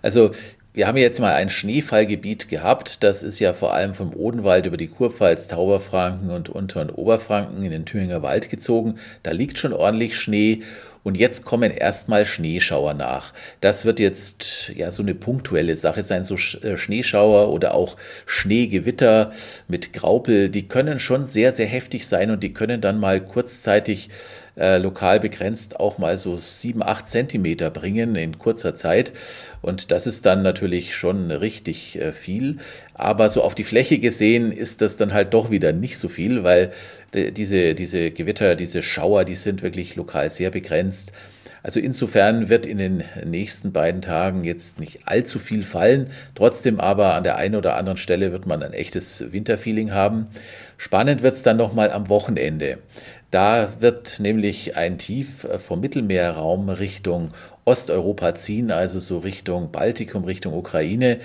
Also 0.00 0.30
wir 0.72 0.88
haben 0.88 0.96
jetzt 0.96 1.20
mal 1.20 1.34
ein 1.34 1.50
Schneefallgebiet 1.50 2.48
gehabt. 2.48 3.04
Das 3.04 3.22
ist 3.22 3.38
ja 3.38 3.52
vor 3.52 3.74
allem 3.74 3.94
vom 3.94 4.12
Odenwald 4.12 4.66
über 4.66 4.76
die 4.76 4.88
Kurpfalz, 4.88 5.46
Tauberfranken 5.46 6.30
und 6.30 6.48
Unter- 6.48 6.80
und 6.80 6.90
Oberfranken 6.90 7.64
in 7.64 7.70
den 7.70 7.84
Thüringer 7.86 8.22
Wald 8.22 8.50
gezogen. 8.50 8.96
Da 9.22 9.30
liegt 9.30 9.58
schon 9.58 9.72
ordentlich 9.72 10.16
Schnee. 10.16 10.62
Und 11.04 11.18
jetzt 11.18 11.44
kommen 11.44 11.70
erstmal 11.70 12.24
Schneeschauer 12.24 12.94
nach. 12.94 13.34
Das 13.60 13.84
wird 13.84 14.00
jetzt 14.00 14.72
ja 14.74 14.90
so 14.90 15.02
eine 15.02 15.14
punktuelle 15.14 15.76
Sache 15.76 16.02
sein, 16.02 16.24
so 16.24 16.34
äh, 16.34 16.76
Schneeschauer 16.76 17.52
oder 17.52 17.74
auch 17.74 17.96
Schneegewitter 18.24 19.30
mit 19.68 19.92
Graupel. 19.92 20.48
Die 20.48 20.66
können 20.66 20.98
schon 20.98 21.26
sehr, 21.26 21.52
sehr 21.52 21.66
heftig 21.66 22.06
sein 22.06 22.30
und 22.30 22.42
die 22.42 22.54
können 22.54 22.80
dann 22.80 22.98
mal 22.98 23.20
kurzzeitig 23.20 24.08
äh, 24.56 24.78
lokal 24.78 25.20
begrenzt 25.20 25.80
auch 25.80 25.98
mal 25.98 26.16
so 26.16 26.36
sieben, 26.38 26.82
acht 26.82 27.08
Zentimeter 27.08 27.70
bringen 27.70 28.14
in 28.16 28.38
kurzer 28.38 28.74
Zeit. 28.74 29.12
Und 29.62 29.90
das 29.90 30.06
ist 30.06 30.24
dann 30.26 30.42
natürlich 30.42 30.94
schon 30.94 31.30
richtig 31.30 32.00
äh, 32.00 32.12
viel. 32.12 32.58
Aber 32.94 33.28
so 33.28 33.42
auf 33.42 33.54
die 33.54 33.64
Fläche 33.64 33.98
gesehen 33.98 34.52
ist 34.52 34.80
das 34.80 34.96
dann 34.96 35.12
halt 35.12 35.34
doch 35.34 35.50
wieder 35.50 35.72
nicht 35.72 35.98
so 35.98 36.08
viel, 36.08 36.44
weil 36.44 36.72
diese, 37.14 37.74
diese 37.74 38.10
Gewitter, 38.10 38.56
diese 38.56 38.82
Schauer, 38.82 39.24
die 39.24 39.34
sind 39.34 39.62
wirklich 39.62 39.96
lokal 39.96 40.30
sehr 40.30 40.50
begrenzt. 40.50 41.12
Also 41.64 41.80
insofern 41.80 42.50
wird 42.50 42.66
in 42.66 42.76
den 42.76 43.04
nächsten 43.24 43.72
beiden 43.72 44.02
Tagen 44.02 44.44
jetzt 44.44 44.78
nicht 44.78 45.08
allzu 45.08 45.38
viel 45.38 45.62
fallen. 45.62 46.10
Trotzdem 46.34 46.78
aber 46.78 47.14
an 47.14 47.24
der 47.24 47.36
einen 47.36 47.56
oder 47.56 47.76
anderen 47.76 47.96
Stelle 47.96 48.32
wird 48.32 48.46
man 48.46 48.62
ein 48.62 48.74
echtes 48.74 49.32
Winterfeeling 49.32 49.92
haben. 49.92 50.26
Spannend 50.76 51.22
wird 51.22 51.34
es 51.34 51.42
dann 51.42 51.56
nochmal 51.56 51.90
am 51.90 52.10
Wochenende. 52.10 52.80
Da 53.30 53.72
wird 53.80 54.20
nämlich 54.20 54.76
ein 54.76 54.98
Tief 54.98 55.46
vom 55.56 55.80
Mittelmeerraum 55.80 56.68
Richtung 56.68 57.30
Osteuropa 57.64 58.34
ziehen, 58.34 58.70
also 58.70 58.98
so 58.98 59.18
Richtung 59.18 59.72
Baltikum, 59.72 60.24
Richtung 60.24 60.52
Ukraine. 60.52 61.18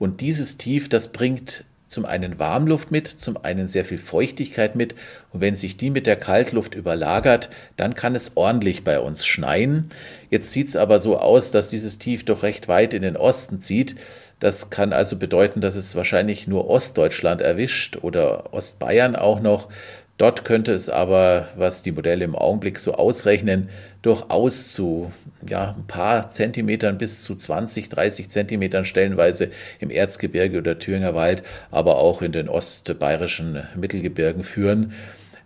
Und 0.00 0.20
dieses 0.20 0.58
Tief, 0.58 0.88
das 0.88 1.12
bringt 1.12 1.62
zum 1.86 2.04
einen 2.04 2.38
Warmluft 2.38 2.90
mit, 2.90 3.06
zum 3.06 3.36
einen 3.36 3.68
sehr 3.68 3.84
viel 3.84 3.98
Feuchtigkeit 3.98 4.74
mit. 4.74 4.94
Und 5.32 5.40
wenn 5.40 5.54
sich 5.54 5.76
die 5.76 5.90
mit 5.90 6.06
der 6.06 6.16
Kaltluft 6.16 6.74
überlagert, 6.74 7.50
dann 7.76 7.94
kann 7.94 8.14
es 8.14 8.32
ordentlich 8.36 8.84
bei 8.84 8.98
uns 9.00 9.26
schneien. 9.26 9.88
Jetzt 10.30 10.52
sieht 10.52 10.68
es 10.68 10.76
aber 10.76 10.98
so 10.98 11.18
aus, 11.18 11.50
dass 11.50 11.68
dieses 11.68 11.98
Tief 11.98 12.24
doch 12.24 12.42
recht 12.42 12.68
weit 12.68 12.94
in 12.94 13.02
den 13.02 13.16
Osten 13.16 13.60
zieht. 13.60 13.94
Das 14.40 14.68
kann 14.70 14.92
also 14.92 15.16
bedeuten, 15.16 15.60
dass 15.60 15.76
es 15.76 15.94
wahrscheinlich 15.94 16.48
nur 16.48 16.68
Ostdeutschland 16.68 17.40
erwischt 17.40 17.98
oder 18.02 18.52
Ostbayern 18.52 19.16
auch 19.16 19.40
noch. 19.40 19.68
Dort 20.16 20.44
könnte 20.44 20.72
es 20.72 20.88
aber, 20.88 21.48
was 21.56 21.82
die 21.82 21.90
Modelle 21.90 22.24
im 22.24 22.36
Augenblick 22.36 22.78
so 22.78 22.94
ausrechnen, 22.94 23.68
durchaus 24.02 24.72
zu 24.72 25.12
ja, 25.48 25.74
ein 25.76 25.86
paar 25.86 26.30
Zentimetern 26.30 26.98
bis 26.98 27.22
zu 27.22 27.34
20, 27.34 27.88
30 27.88 28.30
Zentimetern 28.30 28.84
stellenweise 28.84 29.50
im 29.80 29.90
Erzgebirge 29.90 30.58
oder 30.58 30.78
Thüringer 30.78 31.14
Wald, 31.14 31.42
aber 31.72 31.96
auch 31.96 32.22
in 32.22 32.30
den 32.30 32.48
ostbayerischen 32.48 33.64
Mittelgebirgen 33.74 34.44
führen. 34.44 34.92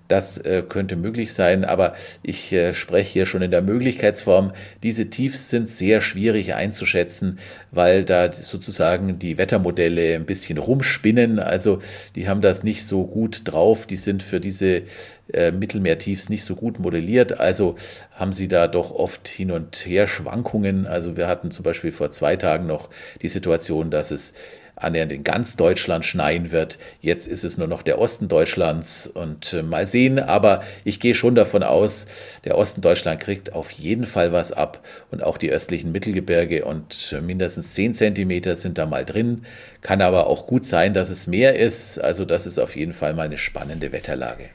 Das 0.09 0.39
äh, 0.39 0.63
könnte 0.67 0.97
möglich 0.97 1.35
sein, 1.35 1.67
aber 1.67 1.93
ich 2.23 2.51
äh, 2.53 2.73
spreche 2.73 3.13
hier 3.13 3.27
schon 3.27 3.43
in 3.43 3.51
der 3.51 3.61
Möglichkeitsform. 3.61 4.53
Diese 4.83 5.11
Tiefs 5.11 5.51
sind 5.51 5.69
sehr 5.69 6.01
schwierig 6.01 6.55
einzuschätzen, 6.55 7.39
weil 7.71 8.05
da 8.05 8.33
sozusagen 8.33 9.19
die 9.19 9.37
Wettermodelle 9.37 10.15
ein 10.15 10.25
bisschen 10.25 10.57
rumspinnen. 10.57 11.39
Also 11.39 11.81
die 12.15 12.27
haben 12.27 12.41
das 12.41 12.65
nicht 12.65 12.87
so 12.87 13.05
gut 13.05 13.43
drauf. 13.45 13.87
Die 13.87 13.97
sind 13.97 14.23
für 14.23 14.41
diese 14.41 14.85
äh, 15.33 15.51
Mittelmeertiefs 15.53 16.31
nicht 16.31 16.45
so 16.45 16.55
gut 16.55 16.79
modelliert. 16.79 17.39
Also 17.39 17.77
haben 18.13 18.33
sie 18.33 18.49
da 18.49 18.67
doch 18.67 18.91
oft 18.91 19.29
hin 19.29 19.51
und 19.51 19.77
her 19.77 20.07
Schwankungen. 20.07 20.87
Also 20.87 21.19
wir 21.19 21.29
hatten 21.29 21.51
zum 21.51 21.65
Beispiel 21.65 21.93
vor 21.93 22.11
zwei 22.11 22.37
Tagen 22.37 22.67
noch 22.67 22.89
die 23.21 23.29
Situation, 23.29 23.91
dass 23.91 24.11
es 24.11 24.33
annähernd 24.83 25.13
in 25.13 25.25
ganz 25.25 25.57
Deutschland 25.57 26.05
schneien 26.05 26.51
wird. 26.51 26.79
Jetzt 27.01 27.27
ist 27.27 27.45
es 27.45 27.59
nur 27.59 27.69
noch 27.69 27.83
der 27.83 27.99
Osten 27.99 28.29
Deutschlands 28.29 29.07
und 29.07 29.53
äh, 29.53 29.63
mal 29.63 29.87
sehen, 29.87 30.19
aber 30.19 30.63
ich 30.85 31.01
gehe 31.01 31.15
schon 31.15 31.35
davon 31.35 31.63
aus, 31.63 32.07
der 32.45 32.57
Osten 32.57 32.81
Deutschland 32.81 33.21
kriegt 33.21 33.53
auf 33.53 33.71
jeden 33.71 34.07
Fall 34.07 34.33
was 34.33 34.53
ab 34.53 34.85
und 35.11 35.23
auch 35.23 35.39
die 35.39 35.51
östlichen 35.51 35.93
Mittelgebirge 35.93 36.65
und 36.65 37.13
äh, 37.13 37.21
mindestens 37.21 37.75
10 37.75 37.95
Zentimeter 37.95 38.57
sind 38.57 38.79
da 38.79 38.87
mal 38.87 39.05
drin. 39.05 39.45
Kann 39.83 40.03
aber 40.03 40.27
auch 40.27 40.47
gut 40.47 40.67
sein, 40.67 40.95
dass 40.95 41.11
es 41.11 41.27
mehr 41.27 41.57
ist. 41.57 41.99
Also 41.99 42.25
das 42.25 42.47
ist 42.47 42.59
auf 42.59 42.77
jeden 42.77 42.93
Fall 42.93 43.15
mal 43.15 43.27
eine 43.27 43.39
spannende 43.39 43.93
Wetterlage. 43.93 44.51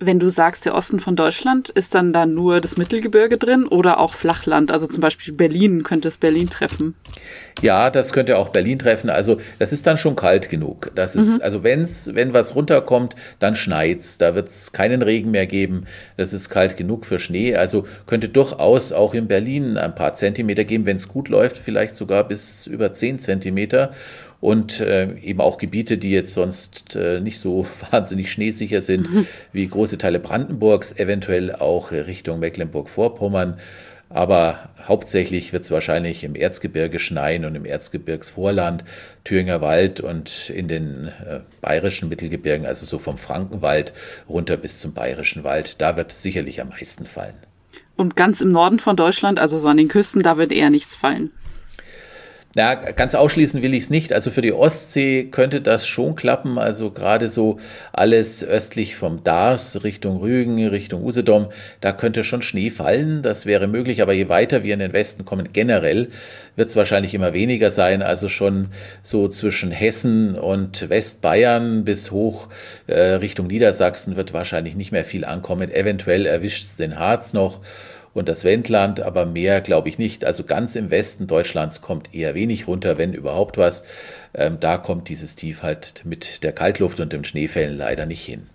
Wenn 0.00 0.18
du 0.18 0.28
sagst, 0.28 0.66
der 0.66 0.74
Osten 0.74 0.98
von 0.98 1.14
Deutschland, 1.14 1.70
ist 1.70 1.94
dann 1.94 2.12
da 2.12 2.26
nur 2.26 2.60
das 2.60 2.76
Mittelgebirge 2.76 3.38
drin 3.38 3.66
oder 3.66 4.00
auch 4.00 4.12
Flachland? 4.12 4.72
Also 4.72 4.88
zum 4.88 5.00
Beispiel 5.00 5.32
Berlin, 5.32 5.84
könnte 5.84 6.08
es 6.08 6.18
Berlin 6.18 6.50
treffen? 6.50 6.96
Ja, 7.62 7.90
das 7.90 8.12
könnte 8.12 8.36
auch 8.36 8.48
Berlin 8.48 8.80
treffen. 8.80 9.08
Also 9.08 9.38
das 9.60 9.72
ist 9.72 9.86
dann 9.86 9.96
schon 9.96 10.16
kalt 10.16 10.50
genug. 10.50 10.90
Das 10.96 11.14
ist, 11.14 11.36
mhm. 11.36 11.42
also 11.42 11.62
wenn's, 11.62 12.10
wenn 12.12 12.34
was 12.34 12.56
runterkommt, 12.56 13.14
dann 13.38 13.54
schneit's. 13.54 14.18
Da 14.18 14.34
wird's 14.34 14.72
keinen 14.72 15.00
Regen 15.00 15.30
mehr 15.30 15.46
geben. 15.46 15.84
Das 16.16 16.32
ist 16.32 16.48
kalt 16.48 16.76
genug 16.76 17.06
für 17.06 17.20
Schnee. 17.20 17.54
Also 17.54 17.86
könnte 18.06 18.28
durchaus 18.28 18.92
auch 18.92 19.14
in 19.14 19.28
Berlin 19.28 19.78
ein 19.78 19.94
paar 19.94 20.14
Zentimeter 20.14 20.64
geben, 20.64 20.86
wenn 20.86 20.96
es 20.96 21.06
gut 21.06 21.28
läuft, 21.28 21.56
vielleicht 21.56 21.94
sogar 21.94 22.26
bis 22.26 22.66
über 22.66 22.92
zehn 22.92 23.20
Zentimeter 23.20 23.92
und 24.44 24.80
äh, 24.80 25.16
eben 25.22 25.40
auch 25.40 25.56
Gebiete, 25.56 25.96
die 25.96 26.10
jetzt 26.10 26.34
sonst 26.34 26.96
äh, 26.96 27.18
nicht 27.18 27.40
so 27.40 27.66
wahnsinnig 27.90 28.30
schneesicher 28.30 28.82
sind, 28.82 29.10
mhm. 29.10 29.26
wie 29.54 29.66
große 29.66 29.96
Teile 29.96 30.20
Brandenburgs, 30.20 30.92
eventuell 30.92 31.54
auch 31.54 31.92
Richtung 31.92 32.40
Mecklenburg-Vorpommern. 32.40 33.56
Aber 34.10 34.68
hauptsächlich 34.86 35.54
wird 35.54 35.64
es 35.64 35.70
wahrscheinlich 35.70 36.24
im 36.24 36.34
Erzgebirge 36.34 36.98
schneien 36.98 37.46
und 37.46 37.54
im 37.54 37.64
Erzgebirgsvorland, 37.64 38.84
Thüringer 39.24 39.62
Wald 39.62 40.02
und 40.02 40.50
in 40.50 40.68
den 40.68 41.08
äh, 41.26 41.40
bayerischen 41.62 42.10
Mittelgebirgen, 42.10 42.66
also 42.66 42.84
so 42.84 42.98
vom 42.98 43.16
Frankenwald 43.16 43.94
runter 44.28 44.58
bis 44.58 44.76
zum 44.78 44.92
bayerischen 44.92 45.42
Wald. 45.42 45.80
Da 45.80 45.96
wird 45.96 46.12
sicherlich 46.12 46.60
am 46.60 46.68
meisten 46.68 47.06
fallen. 47.06 47.34
Und 47.96 48.14
ganz 48.14 48.42
im 48.42 48.52
Norden 48.52 48.78
von 48.78 48.94
Deutschland, 48.94 49.38
also 49.38 49.58
so 49.58 49.68
an 49.68 49.78
den 49.78 49.88
Küsten, 49.88 50.22
da 50.22 50.36
wird 50.36 50.52
eher 50.52 50.68
nichts 50.68 50.94
fallen. 50.94 51.30
Ja, 52.56 52.74
ganz 52.76 53.16
ausschließen 53.16 53.62
will 53.62 53.74
ich 53.74 53.84
es 53.84 53.90
nicht. 53.90 54.12
Also 54.12 54.30
für 54.30 54.40
die 54.40 54.52
Ostsee 54.52 55.24
könnte 55.24 55.60
das 55.60 55.88
schon 55.88 56.14
klappen. 56.14 56.56
Also 56.56 56.92
gerade 56.92 57.28
so 57.28 57.58
alles 57.92 58.44
östlich 58.44 58.94
vom 58.94 59.24
Dars 59.24 59.82
Richtung 59.82 60.18
Rügen, 60.18 60.64
Richtung 60.68 61.02
Usedom, 61.02 61.48
da 61.80 61.90
könnte 61.90 62.22
schon 62.22 62.42
Schnee 62.42 62.70
fallen. 62.70 63.22
Das 63.22 63.44
wäre 63.44 63.66
möglich. 63.66 64.02
Aber 64.02 64.12
je 64.12 64.28
weiter 64.28 64.62
wir 64.62 64.72
in 64.72 64.78
den 64.78 64.92
Westen 64.92 65.24
kommen, 65.24 65.48
generell 65.52 66.10
wird 66.54 66.68
es 66.68 66.76
wahrscheinlich 66.76 67.12
immer 67.12 67.32
weniger 67.32 67.72
sein. 67.72 68.02
Also 68.02 68.28
schon 68.28 68.68
so 69.02 69.26
zwischen 69.26 69.72
Hessen 69.72 70.38
und 70.38 70.88
Westbayern 70.88 71.84
bis 71.84 72.12
hoch 72.12 72.46
äh, 72.86 73.00
Richtung 73.14 73.48
Niedersachsen 73.48 74.14
wird 74.14 74.32
wahrscheinlich 74.32 74.76
nicht 74.76 74.92
mehr 74.92 75.04
viel 75.04 75.24
ankommen. 75.24 75.72
Eventuell 75.72 76.24
erwischt 76.24 76.78
den 76.78 77.00
Harz 77.00 77.32
noch 77.32 77.62
und 78.14 78.28
das 78.28 78.44
Wendland, 78.44 79.00
aber 79.00 79.26
mehr 79.26 79.60
glaube 79.60 79.88
ich 79.88 79.98
nicht. 79.98 80.24
Also 80.24 80.44
ganz 80.44 80.76
im 80.76 80.90
Westen 80.90 81.26
Deutschlands 81.26 81.82
kommt 81.82 82.14
eher 82.14 82.34
wenig 82.34 82.66
runter, 82.66 82.96
wenn 82.96 83.12
überhaupt 83.12 83.58
was. 83.58 83.84
Ähm, 84.32 84.58
da 84.60 84.78
kommt 84.78 85.08
dieses 85.08 85.34
Tief 85.36 85.62
halt 85.62 86.02
mit 86.04 86.42
der 86.44 86.52
Kaltluft 86.52 87.00
und 87.00 87.12
dem 87.12 87.24
Schneefällen 87.24 87.76
leider 87.76 88.06
nicht 88.06 88.24
hin. 88.24 88.46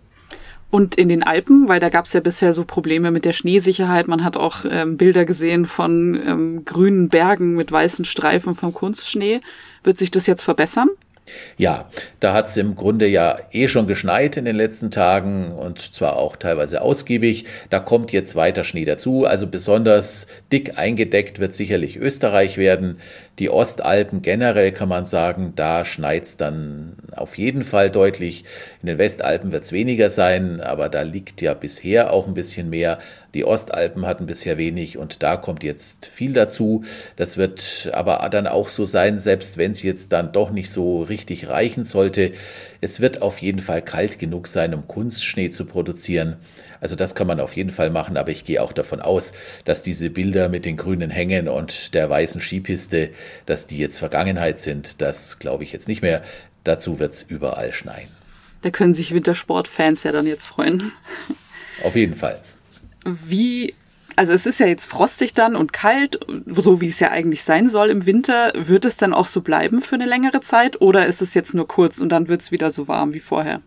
Und 0.72 0.96
in 0.96 1.10
den 1.10 1.24
Alpen, 1.24 1.68
weil 1.68 1.80
da 1.80 1.90
gab 1.90 2.06
es 2.06 2.14
ja 2.14 2.20
bisher 2.20 2.54
so 2.54 2.64
Probleme 2.64 3.10
mit 3.10 3.26
der 3.26 3.34
Schneesicherheit. 3.34 4.08
Man 4.08 4.24
hat 4.24 4.38
auch 4.38 4.66
ähm, 4.70 4.98
Bilder 4.98 5.26
gesehen 5.26 5.66
von 5.66 6.20
ähm, 6.24 6.64
grünen 6.64 7.10
Bergen 7.10 7.56
mit 7.56 7.72
weißen 7.72 8.06
Streifen 8.06 8.54
vom 8.54 8.74
Kunstschnee. 8.74 9.42
Wird 9.84 9.98
sich 9.98 10.12
das 10.12 10.28
jetzt 10.28 10.44
verbessern? 10.44 10.90
Ja, 11.58 11.90
da 12.20 12.34
hat 12.34 12.48
es 12.48 12.58
im 12.58 12.76
Grunde 12.76 13.08
ja 13.08 13.38
eh 13.52 13.68
schon 13.68 13.88
geschneit 13.88 14.38
in 14.38 14.46
den 14.46 14.56
letzten 14.56 14.92
Tagen 14.92 15.52
und 15.52 15.80
zwar 15.80 16.18
auch 16.18 16.36
teilweise 16.36 16.82
ausgiebig. 16.82 17.46
Da 17.70 17.80
kommt 17.80 18.12
jetzt 18.12 18.36
weiter 18.36 18.64
Schnee 18.64 18.86
dazu. 18.86 19.26
Also 19.26 19.48
besonders 19.48 20.28
dick 20.52 20.78
eingedeckt 20.78 21.40
wird 21.40 21.54
sicherlich 21.54 21.98
Österreich 21.98 22.58
werden. 22.58 22.98
Die 23.40 23.50
Ostalpen 23.50 24.22
generell 24.22 24.74
kann 24.74 24.90
man 24.90 25.06
sagen, 25.06 25.54
da 25.56 25.86
schneit 25.86 26.24
es 26.24 26.36
dann 26.36 26.98
auf 27.16 27.38
jeden 27.38 27.64
Fall 27.64 27.90
deutlich. 27.90 28.44
In 28.82 28.88
den 28.88 28.98
Westalpen 28.98 29.54
wird 29.54 29.64
es 29.64 29.72
weniger 29.72 30.10
sein, 30.10 30.60
aber 30.60 30.90
da 30.90 31.04
liegt 31.04 31.42
ja 31.42 31.54
bisher 31.54 32.12
auch 32.12 32.28
ein 32.28 32.34
bisschen 32.34 32.70
mehr. 32.70 33.00
Die 33.34 33.46
Ostalpen 33.46 34.06
hatten 34.06 34.26
bisher 34.26 34.58
wenig 34.58 34.98
und 34.98 35.24
da 35.24 35.38
kommt 35.38 35.64
jetzt 35.64 36.08
viel 36.08 36.34
dazu. 36.34 36.84
Das 37.16 37.38
wird 37.38 37.90
aber 37.94 38.28
dann 38.30 38.48
auch 38.48 38.68
so 38.68 38.86
sein, 38.86 39.20
selbst 39.20 39.58
wenn 39.58 39.72
es 39.72 39.84
jetzt 39.84 40.12
dann 40.12 40.34
doch 40.34 40.50
nicht 40.50 40.70
so 40.70 41.04
richtig 41.04 41.48
reichen 41.48 41.86
sollte. 41.86 42.32
Es 42.82 43.00
wird 43.00 43.22
auf 43.22 43.38
jeden 43.38 43.62
Fall 43.62 43.82
kalt 43.82 44.20
genug 44.20 44.48
sein, 44.48 44.74
um 44.74 44.86
Kunstschnee 44.86 45.50
zu 45.50 45.64
produzieren. 45.64 46.38
Also 46.82 46.96
das 46.96 47.16
kann 47.16 47.28
man 47.28 47.40
auf 47.40 47.56
jeden 47.56 47.72
Fall 47.72 47.90
machen, 47.90 48.18
aber 48.18 48.32
ich 48.32 48.46
gehe 48.46 48.62
auch 48.62 48.74
davon 48.74 49.02
aus, 49.02 49.34
dass 49.66 49.82
diese 49.82 50.10
Bilder 50.10 50.50
mit 50.50 50.66
den 50.66 50.78
grünen 50.78 51.10
Hängen 51.10 51.48
und 51.48 51.94
der 51.94 52.10
weißen 52.10 52.42
Skipiste, 52.42 53.10
dass 53.46 53.68
die 53.68 53.78
jetzt 53.78 54.00
Vergangenheit 54.00 54.60
sind. 54.60 55.02
Das 55.02 55.40
glaube 55.40 55.64
ich 55.64 55.72
jetzt 55.72 55.88
nicht 55.88 56.02
mehr. 56.02 56.22
Dazu 56.64 57.00
wird 57.00 57.14
es 57.14 57.24
überall 57.24 57.72
schneien. 57.72 58.08
Da 58.62 58.70
können 58.70 58.94
sich 58.94 59.14
Wintersportfans 59.14 60.04
ja 60.04 60.12
dann 60.12 60.28
jetzt 60.28 60.46
freuen. 60.46 60.92
Auf 61.84 61.96
jeden 61.96 62.16
Fall. 62.16 62.42
Wie 63.06 63.74
also 64.20 64.34
es 64.34 64.46
ist 64.46 64.60
ja 64.60 64.68
jetzt 64.68 64.86
frostig 64.86 65.34
dann 65.34 65.56
und 65.56 65.72
kalt, 65.72 66.20
so 66.46 66.82
wie 66.82 66.90
es 66.90 67.00
ja 67.00 67.10
eigentlich 67.10 67.46
sein 67.46 67.70
soll 67.70 67.90
im 67.90 68.06
Winter. 68.06 68.52
Wird 68.54 68.84
es 68.84 68.98
dann 68.98 69.14
auch 69.14 69.28
so 69.28 69.40
bleiben 69.40 69.82
für 69.82 69.96
eine 69.96 70.08
längere 70.08 70.42
Zeit 70.42 70.82
oder 70.82 71.06
ist 71.06 71.22
es 71.22 71.34
jetzt 71.34 71.54
nur 71.54 71.70
kurz 71.70 72.02
und 72.02 72.10
dann 72.10 72.28
wird 72.28 72.42
es 72.42 72.52
wieder 72.52 72.70
so 72.70 72.90
warm 72.90 73.14
wie 73.14 73.22
vorher? 73.22 73.62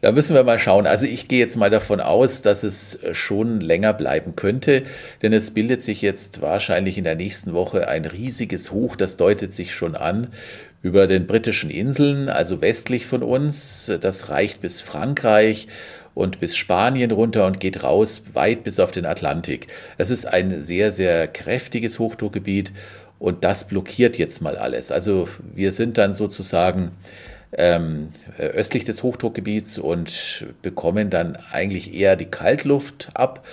Da 0.00 0.12
müssen 0.12 0.34
wir 0.34 0.44
mal 0.44 0.58
schauen. 0.58 0.86
Also 0.86 1.06
ich 1.06 1.28
gehe 1.28 1.38
jetzt 1.38 1.56
mal 1.56 1.70
davon 1.70 2.00
aus, 2.00 2.42
dass 2.42 2.62
es 2.62 2.98
schon 3.12 3.60
länger 3.60 3.92
bleiben 3.92 4.34
könnte, 4.34 4.82
denn 5.22 5.32
es 5.32 5.50
bildet 5.50 5.82
sich 5.82 6.00
jetzt 6.00 6.40
wahrscheinlich 6.40 6.96
in 6.96 7.04
der 7.04 7.16
nächsten 7.16 7.52
Woche 7.52 7.88
ein 7.88 8.04
riesiges 8.06 8.70
Hoch, 8.70 8.96
das 8.96 9.16
deutet 9.16 9.52
sich 9.52 9.74
schon 9.74 9.94
an 9.94 10.28
über 10.82 11.06
den 11.06 11.26
britischen 11.26 11.70
Inseln, 11.70 12.30
also 12.30 12.62
westlich 12.62 13.06
von 13.06 13.22
uns. 13.22 13.92
Das 14.00 14.30
reicht 14.30 14.62
bis 14.62 14.80
Frankreich 14.80 15.68
und 16.14 16.40
bis 16.40 16.56
Spanien 16.56 17.10
runter 17.10 17.46
und 17.46 17.60
geht 17.60 17.84
raus 17.84 18.22
weit 18.32 18.64
bis 18.64 18.80
auf 18.80 18.90
den 18.90 19.04
Atlantik. 19.04 19.66
Das 19.98 20.10
ist 20.10 20.26
ein 20.26 20.60
sehr, 20.60 20.92
sehr 20.92 21.28
kräftiges 21.28 21.98
Hochdruckgebiet 21.98 22.72
und 23.18 23.44
das 23.44 23.68
blockiert 23.68 24.16
jetzt 24.16 24.40
mal 24.40 24.56
alles. 24.56 24.90
Also 24.90 25.28
wir 25.54 25.72
sind 25.72 25.98
dann 25.98 26.14
sozusagen 26.14 26.92
ähm, 27.52 28.08
östlich 28.38 28.84
des 28.84 29.02
Hochdruckgebiets 29.02 29.78
und 29.78 30.46
bekommen 30.62 31.10
dann 31.10 31.36
eigentlich 31.50 31.94
eher 31.94 32.16
die 32.16 32.26
Kaltluft 32.26 33.10
ab 33.14 33.44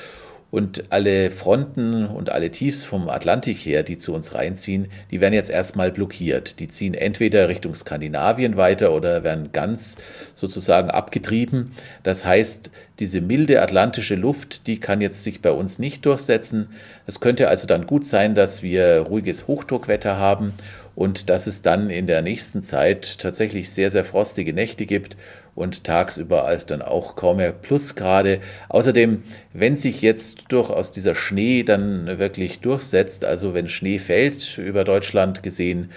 und 0.50 0.86
alle 0.92 1.30
Fronten 1.30 2.06
und 2.06 2.30
alle 2.30 2.52
Tiefs 2.52 2.86
vom 2.86 3.10
Atlantik 3.10 3.58
her, 3.58 3.84
die 3.84 3.98
zu 3.98 4.14
uns 4.14 4.34
reinziehen, 4.34 4.88
die 5.12 5.20
werden 5.20 5.34
jetzt 5.34 5.50
erstmal 5.50 5.92
blockiert. 5.92 6.62
Die 6.62 6.70
ziehen 6.70 6.94
entweder 6.94 7.50
Richtung 7.50 7.76
Skandinavien 7.76 8.56
weiter 8.56 8.94
oder 8.94 9.24
werden 9.24 9.50
ganz 9.52 9.98
sozusagen 10.36 10.90
abgetrieben. 10.90 11.74
Das 12.04 12.24
heißt, 12.24 12.72
diese 13.00 13.20
milde 13.20 13.62
atlantische 13.62 14.16
Luft, 14.16 14.68
die 14.68 14.80
kann 14.80 15.02
jetzt 15.02 15.24
sich 15.24 15.42
bei 15.42 15.52
uns 15.52 15.80
nicht 15.80 16.06
durchsetzen. 16.06 16.70
Es 17.06 17.20
könnte 17.20 17.50
also 17.50 17.68
dann 17.68 17.86
gut 17.86 18.06
sein, 18.06 18.34
dass 18.34 18.64
wir 18.64 19.00
ruhiges 19.00 19.48
Hochdruckwetter 19.48 20.18
haben 20.18 20.54
und 20.98 21.30
dass 21.30 21.46
es 21.46 21.62
dann 21.62 21.92
in 21.92 22.08
der 22.08 22.24
nächsten 22.24 22.64
Zeit 22.64 23.20
tatsächlich 23.20 23.70
sehr, 23.70 23.92
sehr 23.92 24.04
frostige 24.04 24.52
Nächte 24.52 24.88
gibt 24.88 25.16
und 25.54 25.84
tagsüber 25.84 26.46
als 26.46 26.66
dann 26.66 26.82
auch 26.82 27.16
kaum 27.16 27.38
mehr 27.38 27.52
Plusgrade. 27.52 28.40
Außerdem, 28.68 29.22
wenn 29.54 29.76
sich 29.76 30.02
jetzt 30.02 30.52
durchaus 30.52 30.90
dieser 30.90 31.14
Schnee 31.14 31.62
dann 31.62 32.18
wirklich 32.18 32.62
durchsetzt, 32.62 33.26
also 33.26 33.54
wenn 33.54 33.68
Schnee 33.68 34.00
fällt 34.00 34.58
über 34.58 34.84
Deutschland 34.84 35.44
gesehen 35.44 35.92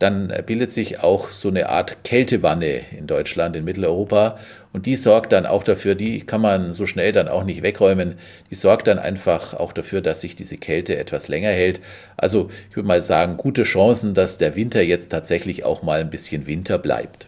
dann 0.00 0.32
bildet 0.46 0.72
sich 0.72 1.00
auch 1.00 1.28
so 1.28 1.50
eine 1.50 1.68
Art 1.68 2.04
Kältewanne 2.04 2.80
in 2.96 3.06
Deutschland, 3.06 3.54
in 3.54 3.64
Mitteleuropa. 3.64 4.38
Und 4.72 4.86
die 4.86 4.94
sorgt 4.94 5.32
dann 5.32 5.46
auch 5.46 5.64
dafür, 5.64 5.96
die 5.96 6.20
kann 6.20 6.40
man 6.40 6.72
so 6.72 6.86
schnell 6.86 7.10
dann 7.10 7.28
auch 7.28 7.42
nicht 7.42 7.62
wegräumen. 7.62 8.18
Die 8.50 8.54
sorgt 8.54 8.86
dann 8.86 9.00
einfach 9.00 9.54
auch 9.54 9.72
dafür, 9.72 10.00
dass 10.00 10.20
sich 10.20 10.36
diese 10.36 10.58
Kälte 10.58 10.96
etwas 10.96 11.26
länger 11.26 11.48
hält. 11.48 11.80
Also 12.16 12.50
ich 12.70 12.76
würde 12.76 12.86
mal 12.86 13.02
sagen, 13.02 13.36
gute 13.36 13.64
Chancen, 13.64 14.14
dass 14.14 14.38
der 14.38 14.54
Winter 14.54 14.82
jetzt 14.82 15.08
tatsächlich 15.08 15.64
auch 15.64 15.82
mal 15.82 16.00
ein 16.00 16.10
bisschen 16.10 16.46
Winter 16.46 16.78
bleibt. 16.78 17.26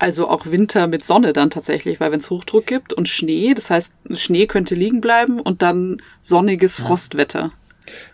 Also 0.00 0.28
auch 0.28 0.46
Winter 0.46 0.88
mit 0.88 1.04
Sonne 1.04 1.32
dann 1.32 1.50
tatsächlich, 1.50 2.00
weil 2.00 2.10
wenn 2.10 2.18
es 2.18 2.28
Hochdruck 2.28 2.66
gibt 2.66 2.92
und 2.92 3.08
Schnee, 3.08 3.54
das 3.54 3.70
heißt, 3.70 3.94
Schnee 4.14 4.46
könnte 4.46 4.74
liegen 4.74 5.00
bleiben 5.00 5.40
und 5.40 5.62
dann 5.62 6.02
sonniges 6.20 6.76
Frostwetter. 6.76 7.52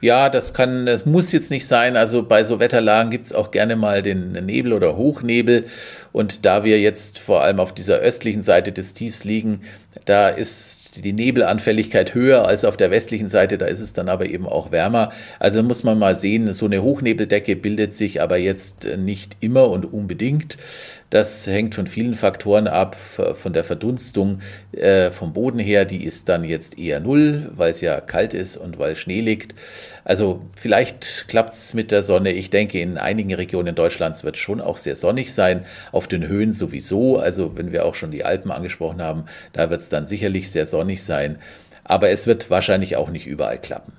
Ja, 0.00 0.28
das 0.28 0.52
kann, 0.52 0.86
das 0.86 1.06
muss 1.06 1.32
jetzt 1.32 1.50
nicht 1.50 1.66
sein. 1.66 1.96
Also 1.96 2.22
bei 2.22 2.44
so 2.44 2.60
Wetterlagen 2.60 3.10
gibt 3.10 3.26
es 3.26 3.32
auch 3.32 3.50
gerne 3.50 3.76
mal 3.76 4.02
den 4.02 4.32
Nebel 4.32 4.72
oder 4.72 4.96
Hochnebel. 4.96 5.66
Und 6.12 6.44
da 6.44 6.64
wir 6.64 6.80
jetzt 6.80 7.18
vor 7.18 7.42
allem 7.42 7.60
auf 7.60 7.72
dieser 7.72 7.98
östlichen 7.98 8.42
Seite 8.42 8.72
des 8.72 8.94
Tiefs 8.94 9.24
liegen, 9.24 9.60
da 10.04 10.28
ist 10.28 11.04
die 11.04 11.12
Nebelanfälligkeit 11.12 12.14
höher 12.14 12.46
als 12.46 12.64
auf 12.64 12.76
der 12.76 12.90
westlichen 12.90 13.28
Seite, 13.28 13.58
da 13.58 13.66
ist 13.66 13.80
es 13.80 13.92
dann 13.92 14.08
aber 14.08 14.26
eben 14.26 14.46
auch 14.46 14.70
wärmer. 14.70 15.10
Also 15.38 15.62
muss 15.62 15.84
man 15.84 15.98
mal 15.98 16.16
sehen, 16.16 16.52
so 16.52 16.66
eine 16.66 16.82
Hochnebeldecke 16.82 17.56
bildet 17.56 17.94
sich 17.94 18.20
aber 18.22 18.36
jetzt 18.36 18.86
nicht 18.96 19.36
immer 19.40 19.68
und 19.68 19.92
unbedingt. 19.92 20.56
Das 21.10 21.48
hängt 21.48 21.74
von 21.74 21.88
vielen 21.88 22.14
Faktoren 22.14 22.68
ab, 22.68 22.94
von 22.94 23.52
der 23.52 23.64
Verdunstung 23.64 24.40
äh, 24.70 25.10
vom 25.10 25.32
Boden 25.32 25.58
her, 25.58 25.84
die 25.84 26.04
ist 26.04 26.28
dann 26.28 26.44
jetzt 26.44 26.78
eher 26.78 27.00
null, 27.00 27.50
weil 27.56 27.72
es 27.72 27.80
ja 27.80 28.00
kalt 28.00 28.32
ist 28.32 28.56
und 28.56 28.78
weil 28.78 28.94
Schnee 28.94 29.20
liegt. 29.20 29.56
Also 30.04 30.40
vielleicht 30.54 31.26
klappt 31.26 31.52
es 31.52 31.74
mit 31.74 31.90
der 31.90 32.04
Sonne. 32.04 32.32
Ich 32.32 32.50
denke, 32.50 32.80
in 32.80 32.96
einigen 32.96 33.34
Regionen 33.34 33.74
Deutschlands 33.74 34.22
wird 34.22 34.36
es 34.36 34.40
schon 34.40 34.60
auch 34.60 34.78
sehr 34.78 34.94
sonnig 34.94 35.34
sein, 35.34 35.64
auf 36.00 36.08
den 36.08 36.26
Höhen 36.26 36.52
sowieso. 36.52 37.18
Also 37.18 37.58
wenn 37.58 37.72
wir 37.72 37.84
auch 37.84 37.94
schon 37.94 38.10
die 38.10 38.24
Alpen 38.24 38.50
angesprochen 38.50 39.02
haben, 39.02 39.26
da 39.52 39.68
wird 39.68 39.82
es 39.82 39.90
dann 39.90 40.06
sicherlich 40.06 40.50
sehr 40.50 40.64
sonnig 40.64 41.02
sein. 41.02 41.38
Aber 41.84 42.08
es 42.08 42.26
wird 42.26 42.48
wahrscheinlich 42.48 42.96
auch 42.96 43.10
nicht 43.10 43.26
überall 43.26 43.58
klappen. 43.58 43.92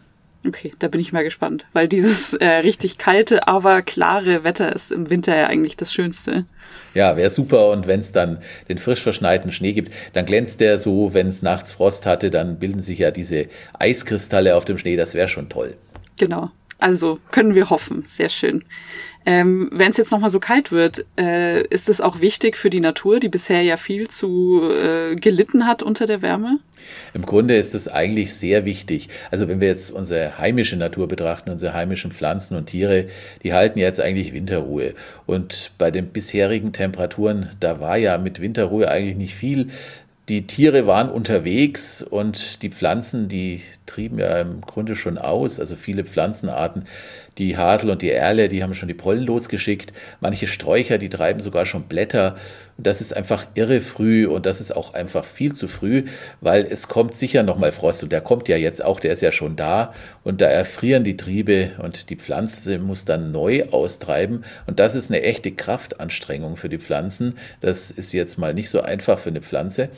Okay, 0.48 0.74
da 0.80 0.88
bin 0.88 1.00
ich 1.00 1.14
mal 1.14 1.24
gespannt, 1.24 1.68
weil 1.74 1.88
dieses 1.88 2.34
äh, 2.34 2.48
richtig 2.48 2.98
kalte, 2.98 3.48
aber 3.48 3.84
klare 3.84 4.44
Wetter 4.44 4.76
ist 4.76 4.92
im 4.92 5.12
Winter 5.12 5.38
ja 5.38 5.46
eigentlich 5.46 5.78
das 5.78 5.94
Schönste. 5.94 6.46
Ja, 6.96 7.16
wäre 7.16 7.30
super. 7.30 7.70
Und 7.70 7.86
wenn 7.86 8.00
es 8.00 8.12
dann 8.12 8.40
den 8.68 8.80
frisch 8.80 9.04
verschneiten 9.04 9.52
Schnee 9.52 9.74
gibt, 9.74 9.94
dann 10.14 10.26
glänzt 10.26 10.60
der 10.60 10.80
so, 10.80 11.14
wenn 11.14 11.28
es 11.28 11.44
nachts 11.44 11.72
Frost 11.72 12.08
hatte, 12.08 12.32
dann 12.32 12.58
bilden 12.58 12.82
sich 12.82 12.98
ja 12.98 13.12
diese 13.12 13.50
Eiskristalle 13.78 14.56
auf 14.56 14.66
dem 14.66 14.80
Schnee. 14.80 14.96
Das 14.96 15.14
wäre 15.14 15.28
schon 15.28 15.48
toll. 15.48 15.76
Genau. 16.18 16.50
Also 16.82 17.20
können 17.30 17.54
wir 17.54 17.70
hoffen. 17.70 18.04
Sehr 18.08 18.30
schön. 18.30 18.64
Ähm, 19.24 19.70
Wenn 19.72 19.92
es 19.92 19.98
jetzt 19.98 20.12
nochmal 20.12 20.32
so 20.32 20.40
kalt 20.40 20.72
wird, 20.72 21.06
äh, 21.16 21.62
ist 21.68 21.90
es 21.90 22.02
auch 22.02 22.22
wichtig 22.22 22.58
für 22.58 22.72
die 22.72 22.80
Natur, 22.80 23.20
die 23.20 23.30
bisher 23.30 23.62
ja 23.62 23.78
viel 23.78 24.08
zu 24.08 24.64
äh, 24.64 25.16
gelitten 25.16 25.68
hat 25.68 25.84
unter 25.84 26.08
der 26.08 26.24
Wärme? 26.24 26.58
Im 27.14 27.24
Grunde 27.24 27.56
ist 27.56 27.76
es 27.76 27.88
eigentlich 27.88 28.34
sehr 28.34 28.66
wichtig. 28.66 29.10
Also 29.30 29.48
wenn 29.48 29.62
wir 29.62 29.68
jetzt 29.68 29.92
unsere 29.92 30.40
heimische 30.40 30.76
Natur 30.76 31.08
betrachten, 31.08 31.52
unsere 31.52 31.76
heimischen 31.76 32.12
Pflanzen 32.12 32.58
und 32.58 32.66
Tiere, 32.66 33.06
die 33.44 33.54
halten 33.54 33.78
jetzt 33.78 34.02
eigentlich 34.02 34.34
Winterruhe. 34.34 34.96
Und 35.28 35.74
bei 35.78 35.92
den 35.92 36.08
bisherigen 36.08 36.74
Temperaturen, 36.74 37.52
da 37.60 37.80
war 37.80 37.98
ja 37.98 38.18
mit 38.18 38.42
Winterruhe 38.42 38.90
eigentlich 38.90 39.18
nicht 39.18 39.36
viel. 39.36 39.68
Die 40.30 40.48
Tiere 40.48 40.88
waren 40.88 41.10
unterwegs 41.10 42.02
und 42.02 42.64
die 42.64 42.70
Pflanzen, 42.70 43.28
die 43.28 43.62
trieben 43.92 44.20
ja 44.20 44.40
im 44.40 44.62
Grunde 44.62 44.96
schon 44.96 45.18
aus. 45.18 45.60
Also 45.60 45.76
viele 45.76 46.06
Pflanzenarten 46.06 46.86
die 47.38 47.58
Hasel 47.58 47.90
und 47.90 48.02
die 48.02 48.12
Erle, 48.12 48.50
die 48.50 48.62
haben 48.62 48.74
schon 48.74 48.88
die 48.88 48.94
Pollen 48.94 49.24
losgeschickt. 49.24 49.94
Manche 50.20 50.48
Sträucher, 50.48 50.98
die 50.98 51.10
treiben 51.10 51.40
sogar 51.40 51.66
schon 51.66 51.84
Blätter. 51.84 52.36
Und 52.78 52.88
das 52.88 53.00
ist 53.00 53.16
einfach 53.16 53.46
irre 53.54 53.80
früh 53.80 54.28
und 54.28 54.46
das 54.46 54.60
ist 54.60 54.76
auch 54.76 54.94
einfach 54.94 55.24
viel 55.24 55.54
zu 55.54 55.68
früh, 55.68 56.06
weil 56.42 56.66
es 56.70 56.88
kommt 56.88 57.16
sicher 57.16 57.44
nochmal 57.44 57.72
Frost 57.72 58.04
und 58.04 58.12
der 58.12 58.22
kommt 58.22 58.48
ja 58.48 58.58
jetzt 58.58 58.84
auch, 58.84 59.00
der 59.00 59.14
ist 59.14 59.22
ja 59.22 59.32
schon 59.32 59.56
da 59.56 59.94
und 60.24 60.42
da 60.42 60.48
erfrieren 60.48 61.04
die 61.04 61.16
Triebe 61.16 61.72
und 61.82 62.10
die 62.10 62.16
Pflanze 62.16 62.80
muss 62.80 63.06
dann 63.06 63.32
neu 63.32 63.66
austreiben 63.72 64.44
und 64.68 64.80
das 64.80 64.96
ist 64.96 65.10
eine 65.10 65.22
echte 65.22 65.52
Kraftanstrengung 65.52 66.58
für 66.58 66.70
die 66.70 66.80
Pflanzen. 66.80 67.38
Das 67.60 67.92
ist 67.92 68.14
jetzt 68.14 68.38
mal 68.38 68.54
nicht 68.54 68.70
so 68.70 68.82
einfach 68.82 69.20
für 69.20 69.30
eine 69.30 69.42
Pflanze 69.42 69.90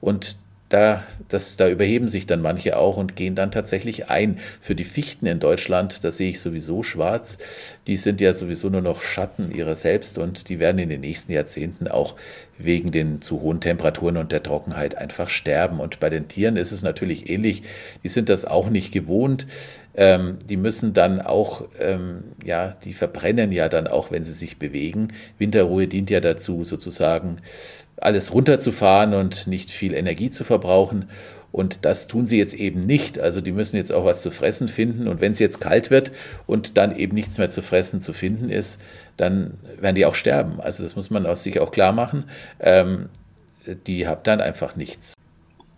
und 0.00 0.38
da, 0.68 1.02
das, 1.28 1.56
da 1.56 1.68
überheben 1.68 2.08
sich 2.08 2.26
dann 2.26 2.42
manche 2.42 2.76
auch 2.76 2.96
und 2.96 3.16
gehen 3.16 3.34
dann 3.34 3.50
tatsächlich 3.50 4.10
ein. 4.10 4.38
Für 4.60 4.74
die 4.74 4.84
Fichten 4.84 5.26
in 5.26 5.40
Deutschland, 5.40 6.04
das 6.04 6.18
sehe 6.18 6.30
ich 6.30 6.40
sowieso 6.40 6.82
schwarz. 6.82 7.38
Die 7.86 7.96
sind 7.96 8.20
ja 8.20 8.32
sowieso 8.34 8.68
nur 8.68 8.82
noch 8.82 9.00
Schatten 9.02 9.50
ihrer 9.50 9.76
selbst 9.76 10.18
und 10.18 10.48
die 10.48 10.58
werden 10.58 10.78
in 10.78 10.90
den 10.90 11.00
nächsten 11.00 11.32
Jahrzehnten 11.32 11.88
auch 11.88 12.16
wegen 12.58 12.90
den 12.90 13.22
zu 13.22 13.40
hohen 13.40 13.60
Temperaturen 13.60 14.16
und 14.16 14.32
der 14.32 14.42
Trockenheit 14.42 14.96
einfach 14.96 15.28
sterben. 15.28 15.80
Und 15.80 16.00
bei 16.00 16.10
den 16.10 16.28
Tieren 16.28 16.56
ist 16.56 16.72
es 16.72 16.82
natürlich 16.82 17.30
ähnlich. 17.30 17.62
Die 18.02 18.08
sind 18.08 18.28
das 18.28 18.44
auch 18.44 18.68
nicht 18.68 18.92
gewohnt. 18.92 19.46
Ähm, 20.00 20.38
die 20.48 20.56
müssen 20.56 20.94
dann 20.94 21.20
auch, 21.20 21.64
ähm, 21.80 22.22
ja, 22.44 22.76
die 22.84 22.92
verbrennen 22.92 23.50
ja 23.50 23.68
dann 23.68 23.88
auch, 23.88 24.12
wenn 24.12 24.22
sie 24.22 24.32
sich 24.32 24.56
bewegen. 24.56 25.08
Winterruhe 25.38 25.88
dient 25.88 26.08
ja 26.08 26.20
dazu, 26.20 26.62
sozusagen 26.62 27.38
alles 27.96 28.32
runterzufahren 28.32 29.12
und 29.12 29.48
nicht 29.48 29.72
viel 29.72 29.92
Energie 29.94 30.30
zu 30.30 30.44
verbrauchen. 30.44 31.06
Und 31.50 31.84
das 31.84 32.06
tun 32.06 32.26
sie 32.26 32.38
jetzt 32.38 32.54
eben 32.54 32.78
nicht. 32.78 33.18
Also 33.18 33.40
die 33.40 33.50
müssen 33.50 33.76
jetzt 33.76 33.90
auch 33.90 34.04
was 34.04 34.22
zu 34.22 34.30
fressen 34.30 34.68
finden. 34.68 35.08
Und 35.08 35.20
wenn 35.20 35.32
es 35.32 35.40
jetzt 35.40 35.60
kalt 35.60 35.90
wird 35.90 36.12
und 36.46 36.76
dann 36.76 36.94
eben 36.96 37.16
nichts 37.16 37.38
mehr 37.38 37.50
zu 37.50 37.60
fressen 37.60 38.00
zu 38.00 38.12
finden 38.12 38.50
ist, 38.50 38.80
dann 39.16 39.54
werden 39.80 39.96
die 39.96 40.06
auch 40.06 40.14
sterben. 40.14 40.60
Also 40.60 40.84
das 40.84 40.94
muss 40.94 41.10
man 41.10 41.26
aus 41.26 41.42
sich 41.42 41.58
auch 41.58 41.72
klar 41.72 41.90
machen. 41.90 42.30
Ähm, 42.60 43.08
die 43.88 44.06
haben 44.06 44.20
dann 44.22 44.40
einfach 44.40 44.76
nichts. 44.76 45.14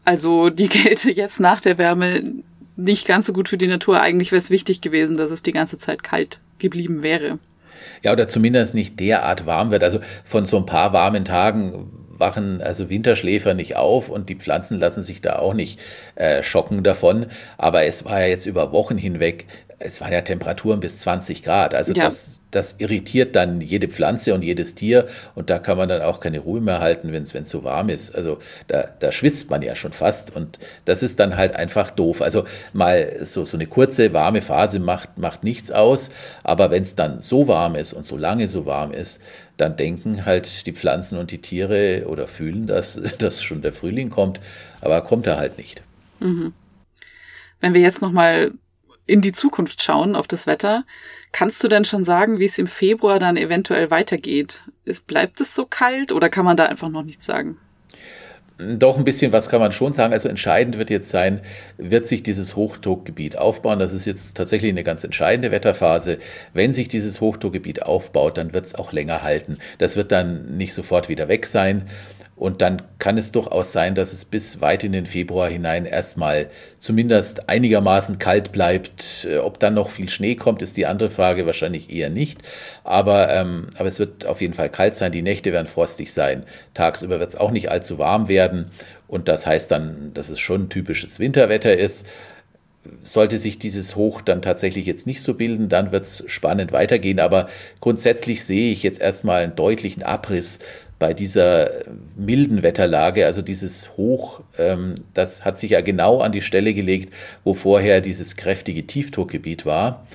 Also 0.05 0.51
die 0.51 0.69
Kälte 0.69 1.11
jetzt 1.11 1.41
nach 1.41 1.63
der 1.63 1.79
Wärme 1.79 2.43
nicht 2.81 3.07
ganz 3.07 3.27
so 3.27 3.33
gut 3.33 3.49
für 3.49 3.59
die 3.59 3.67
Natur. 3.67 4.01
Eigentlich 4.01 4.33
wäre 4.33 4.39
es 4.39 4.51
wichtig 4.51 4.81
gewesen, 4.81 5.17
dass 5.17 5.31
es 5.31 5.43
die 5.43 5.53
ganze 5.53 5.79
Zeit 5.79 6.03
kalt 6.03 6.41
geblieben 6.59 7.03
wäre. 7.03 7.39
Ja, 8.03 8.13
oder 8.13 8.29
zumindest 8.29 8.75
nicht 8.75 9.01
derart 9.01 9.47
warm 9.47 9.71
wird. 9.71 9.83
Also 9.83 10.01
von 10.25 10.47
so 10.47 10.57
ein 10.59 10.67
paar 10.67 10.93
warmen 10.93 11.25
Tagen 11.25 11.91
wachen 12.21 12.61
also 12.61 12.91
Winterschläfer 12.91 13.55
nicht 13.55 13.77
auf 13.77 14.11
und 14.11 14.29
die 14.29 14.35
Pflanzen 14.35 14.79
lassen 14.79 15.03
sich 15.03 15.23
da 15.23 15.39
auch 15.39 15.55
nicht 15.55 15.81
äh, 16.15 16.43
schocken 16.43 16.83
davon. 16.83 17.27
Aber 17.57 17.85
es 17.85 18.05
war 18.05 18.21
ja 18.21 18.27
jetzt 18.27 18.47
über 18.47 18.73
Wochen 18.73 18.99
hinweg 18.99 19.47
es 19.83 20.03
waren 20.03 20.13
ja 20.13 20.21
Temperaturen 20.21 20.79
bis 20.79 20.99
20 20.99 21.43
Grad. 21.43 21.75
Also 21.75 21.95
ja. 21.95 22.05
das, 22.05 22.43
das 22.51 22.77
irritiert 22.79 23.35
dann 23.35 23.63
jede 23.63 23.89
Pflanze 23.89 24.35
und 24.35 24.45
jedes 24.45 24.75
Tier 24.75 25.09
und 25.35 25.49
da 25.49 25.59
kann 25.59 25.79
man 25.79 25.89
dann 25.89 26.03
auch 26.03 26.21
keine 26.21 26.39
Ruhe 26.39 26.61
mehr 26.61 26.81
halten, 26.81 27.13
wenn 27.13 27.23
es 27.23 27.51
so 27.51 27.65
warm 27.65 27.89
ist. 27.89 28.15
Also 28.15 28.39
da, 28.69 28.91
da 28.99 29.11
schwitzt 29.11 29.49
man 29.49 29.63
ja 29.63 29.75
schon 29.75 29.93
fast 29.93 30.37
und 30.37 30.59
das 30.85 31.03
ist 31.03 31.19
dann 31.19 31.35
halt 31.35 31.57
einfach 31.57 31.91
doof. 31.91 32.21
Also 32.21 32.45
mal 32.75 33.25
so, 33.25 33.47
so 33.47 33.57
eine 33.57 33.67
kurze 33.67 34.13
warme 34.13 34.43
Phase 34.43 34.81
macht, 34.81 35.17
macht 35.17 35.45
nichts 35.45 35.73
aus, 35.73 36.11
aber 36.45 36.71
wenn 36.71 36.83
es 36.83 36.95
dann 36.95 37.21
so 37.23 37.49
warm 37.49 37.75
ist 37.75 37.95
und 37.95 38.05
so 38.05 38.19
lange 38.19 38.49
so 38.49 38.67
warm 38.67 38.93
ist, 38.93 39.23
dann 39.57 39.77
denken 39.77 40.27
halt 40.27 40.67
die 40.67 40.73
Pflanzen 40.73 41.19
und 41.19 41.31
die 41.31 41.41
Tiere 41.41 42.05
oder 42.07 42.29
fühlen, 42.29 42.67
dass, 42.67 43.01
dass 43.19 43.43
schon 43.43 43.63
der 43.63 43.73
Frühling 43.73 44.11
kommt, 44.11 44.41
aber 44.83 45.01
kommt 45.01 45.27
er 45.27 45.39
halt 45.39 45.57
nicht. 45.57 45.83
Mhm. 46.19 46.53
Wenn 47.61 47.73
wir 47.73 47.81
jetzt 47.81 48.03
nochmal 48.03 48.53
in 49.11 49.21
die 49.21 49.33
Zukunft 49.33 49.83
schauen, 49.83 50.15
auf 50.15 50.29
das 50.29 50.47
Wetter. 50.47 50.85
Kannst 51.33 51.63
du 51.65 51.69
denn 51.69 51.85
schon 51.85 52.05
sagen, 52.05 52.39
wie 52.39 52.45
es 52.45 52.59
im 52.59 52.69
Februar 52.69 53.19
dann 53.19 53.37
eventuell 53.37 53.91
weitergeht? 53.91 54.63
Ist, 54.85 55.07
bleibt 55.07 55.41
es 55.41 55.55
so 55.55 55.67
kalt 55.67 56.13
oder 56.13 56.29
kann 56.29 56.45
man 56.45 56.57
da 56.57 56.67
einfach 56.67 56.89
noch 56.89 57.03
nichts 57.03 57.27
sagen? 57.27 57.59
Doch 58.59 58.99
ein 58.99 59.05
bisschen 59.05 59.33
was 59.33 59.49
kann 59.49 59.61
man 59.61 59.73
schon 59.73 59.95
sagen. 59.95 60.13
Also 60.13 60.29
entscheidend 60.29 60.77
wird 60.79 60.91
jetzt 60.91 61.11
sein, 61.11 61.41
wird 61.79 62.07
sich 62.07 62.23
dieses 62.23 62.57
Hochdruckgebiet 62.57 63.37
aufbauen. 63.37 63.79
Das 63.79 63.95
ist 63.95 64.07
jetzt 64.07 64.37
tatsächlich 64.37 64.71
eine 64.71 64.85
ganz 64.85 65.03
entscheidende 65.03 65.51
Wetterphase. 65.51 66.19
Wenn 66.53 66.73
sich 66.73 66.87
dieses 66.89 67.21
Hochdruckgebiet 67.21 67.83
aufbaut, 67.83 68.37
dann 68.37 68.53
wird 68.53 68.67
es 68.67 68.75
auch 68.75 68.93
länger 68.93 69.23
halten. 69.23 69.59
Das 69.79 69.97
wird 69.97 70.13
dann 70.13 70.57
nicht 70.57 70.75
sofort 70.75 71.09
wieder 71.09 71.29
weg 71.29 71.47
sein. 71.47 71.89
Und 72.41 72.63
dann 72.63 72.81
kann 72.99 73.19
es 73.19 73.33
durchaus 73.33 73.71
sein, 73.71 73.95
dass 73.95 74.15
es 74.15 74.25
bis 74.25 74.63
weit 74.63 74.83
in 74.83 74.93
den 74.93 75.05
Februar 75.05 75.51
hinein 75.51 75.85
erstmal 75.85 76.49
zumindest 76.79 77.51
einigermaßen 77.51 78.19
kalt 78.19 78.51
bleibt. 78.51 79.29
Äh, 79.31 79.37
ob 79.37 79.61
dann 79.61 79.75
noch 79.75 79.91
viel 79.91 80.09
Schnee 80.09 80.37
kommt, 80.37 80.63
ist 80.63 80.79
die 80.79 80.87
andere 80.87 81.11
Frage, 81.11 81.45
wahrscheinlich 81.45 81.91
eher 81.91 82.09
nicht. 82.09 82.41
Aber, 82.83 83.29
ähm, 83.29 83.67
aber 83.77 83.91
es 83.91 83.99
wird 83.99 84.25
auf 84.25 84.41
jeden 84.41 84.55
Fall 84.55 84.71
kalt 84.71 84.95
sein, 84.95 85.13
die 85.13 85.21
Nächte 85.21 85.53
werden 85.53 85.67
frostig 85.67 86.15
sein. 86.15 86.45
Tagsüber 86.73 87.21
wird 87.21 87.29
es 87.29 87.37
auch 87.37 87.51
nicht 87.51 87.71
allzu 87.71 87.99
warm 87.99 88.29
werden. 88.29 88.71
Und 89.07 89.29
das 89.29 89.47
heißt 89.47 89.71
dann, 89.71 90.13
dass 90.15 90.31
es 90.31 90.41
schon 90.41 90.71
typisches 90.71 91.21
Winterwetter 91.21 91.77
ist. 91.77 92.07
sollte 93.03 93.39
sich 93.39 93.59
dieses 93.59 93.97
Hoch 93.97 94.23
dann 94.23 94.41
tatsächlich 94.41 94.87
jetzt 94.87 95.07
nicht 95.07 95.21
so 95.23 95.35
bilden, 95.35 95.69
dann 95.69 95.93
wird 95.93 96.05
es 96.05 96.25
spannend 96.27 96.73
weitergehen. 96.73 97.21
Aber 97.21 97.51
grundsätzlich 97.81 98.43
sehe 98.45 98.73
ich 98.73 98.83
jetzt 98.83 99.03
erstmal 99.03 99.43
einen 99.43 99.57
deutlichen 99.57 100.03
Abriss 100.03 100.61
bei 101.01 101.15
dieser 101.15 101.71
milden 102.15 102.63
Wetterlage, 102.63 103.25
also 103.25 103.43
dieses 103.43 103.97
Hoch, 103.97 104.43
ähm, 104.59 104.97
das 105.15 105.45
hat 105.47 105.59
sich 105.59 105.71
ja 105.71 105.81
genau 105.81 106.21
an 106.21 106.31
die 106.31 106.43
Stelle 106.43 106.75
gelegt, 106.75 107.13
wo 107.43 107.55
vorher 107.55 108.03
dieses 108.03 108.37
kräftige 108.37 108.87
Tiefdruckgebiet 108.87 109.67
war. 109.67 110.07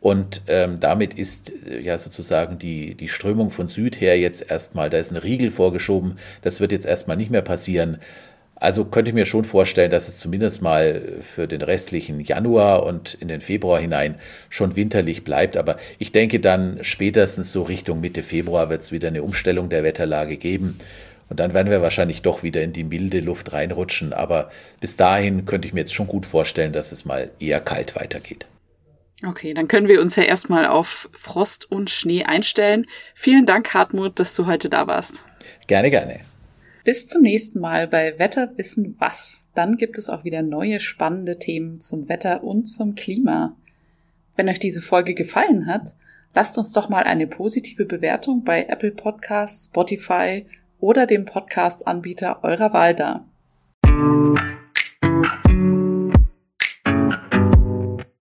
Und 0.00 0.42
ähm, 0.48 0.80
damit 0.80 1.14
ist 1.14 1.52
äh, 1.64 1.80
ja 1.80 1.96
sozusagen 1.96 2.58
die, 2.58 2.96
die 2.96 3.06
Strömung 3.06 3.52
von 3.52 3.68
Süd 3.68 4.00
her 4.00 4.18
jetzt 4.18 4.50
erstmal, 4.50 4.90
da 4.90 4.98
ist 4.98 5.12
ein 5.12 5.16
Riegel 5.16 5.52
vorgeschoben, 5.52 6.16
das 6.42 6.58
wird 6.58 6.72
jetzt 6.72 6.86
erstmal 6.86 7.16
nicht 7.16 7.30
mehr 7.30 7.42
passieren. 7.42 7.98
Also 8.62 8.84
könnte 8.84 9.10
ich 9.10 9.14
mir 9.16 9.24
schon 9.24 9.44
vorstellen, 9.44 9.90
dass 9.90 10.06
es 10.06 10.20
zumindest 10.20 10.62
mal 10.62 11.02
für 11.20 11.48
den 11.48 11.62
restlichen 11.62 12.20
Januar 12.20 12.84
und 12.84 13.14
in 13.14 13.26
den 13.26 13.40
Februar 13.40 13.80
hinein 13.80 14.14
schon 14.50 14.76
winterlich 14.76 15.24
bleibt. 15.24 15.56
Aber 15.56 15.78
ich 15.98 16.12
denke 16.12 16.38
dann 16.38 16.78
spätestens 16.82 17.50
so 17.50 17.62
Richtung 17.62 18.00
Mitte 18.00 18.22
Februar 18.22 18.70
wird 18.70 18.82
es 18.82 18.92
wieder 18.92 19.08
eine 19.08 19.24
Umstellung 19.24 19.68
der 19.68 19.82
Wetterlage 19.82 20.36
geben. 20.36 20.78
Und 21.28 21.40
dann 21.40 21.54
werden 21.54 21.72
wir 21.72 21.82
wahrscheinlich 21.82 22.22
doch 22.22 22.44
wieder 22.44 22.62
in 22.62 22.72
die 22.72 22.84
milde 22.84 23.18
Luft 23.18 23.52
reinrutschen. 23.52 24.12
Aber 24.12 24.48
bis 24.78 24.96
dahin 24.96 25.44
könnte 25.44 25.66
ich 25.66 25.74
mir 25.74 25.80
jetzt 25.80 25.94
schon 25.94 26.06
gut 26.06 26.24
vorstellen, 26.24 26.72
dass 26.72 26.92
es 26.92 27.04
mal 27.04 27.32
eher 27.40 27.58
kalt 27.58 27.96
weitergeht. 27.96 28.46
Okay, 29.26 29.54
dann 29.54 29.66
können 29.66 29.88
wir 29.88 30.00
uns 30.00 30.14
ja 30.14 30.22
erstmal 30.22 30.66
auf 30.66 31.10
Frost 31.14 31.68
und 31.68 31.90
Schnee 31.90 32.22
einstellen. 32.26 32.86
Vielen 33.16 33.44
Dank, 33.44 33.74
Hartmut, 33.74 34.20
dass 34.20 34.32
du 34.34 34.46
heute 34.46 34.68
da 34.70 34.86
warst. 34.86 35.24
Gerne, 35.66 35.90
gerne. 35.90 36.20
Bis 36.84 37.06
zum 37.06 37.22
nächsten 37.22 37.60
Mal 37.60 37.86
bei 37.86 38.18
Wetter 38.18 38.50
wissen 38.56 38.96
was. 38.98 39.48
Dann 39.54 39.76
gibt 39.76 39.98
es 39.98 40.10
auch 40.10 40.24
wieder 40.24 40.42
neue 40.42 40.80
spannende 40.80 41.38
Themen 41.38 41.80
zum 41.80 42.08
Wetter 42.08 42.42
und 42.42 42.66
zum 42.66 42.96
Klima. 42.96 43.56
Wenn 44.34 44.48
euch 44.48 44.58
diese 44.58 44.82
Folge 44.82 45.14
gefallen 45.14 45.66
hat, 45.66 45.94
lasst 46.34 46.58
uns 46.58 46.72
doch 46.72 46.88
mal 46.88 47.04
eine 47.04 47.28
positive 47.28 47.84
Bewertung 47.84 48.42
bei 48.42 48.64
Apple 48.64 48.92
Podcasts, 48.92 49.66
Spotify 49.66 50.44
oder 50.80 51.06
dem 51.06 51.24
Podcast-Anbieter 51.24 52.42
eurer 52.42 52.72
Wahl 52.72 52.96
da. 52.96 53.24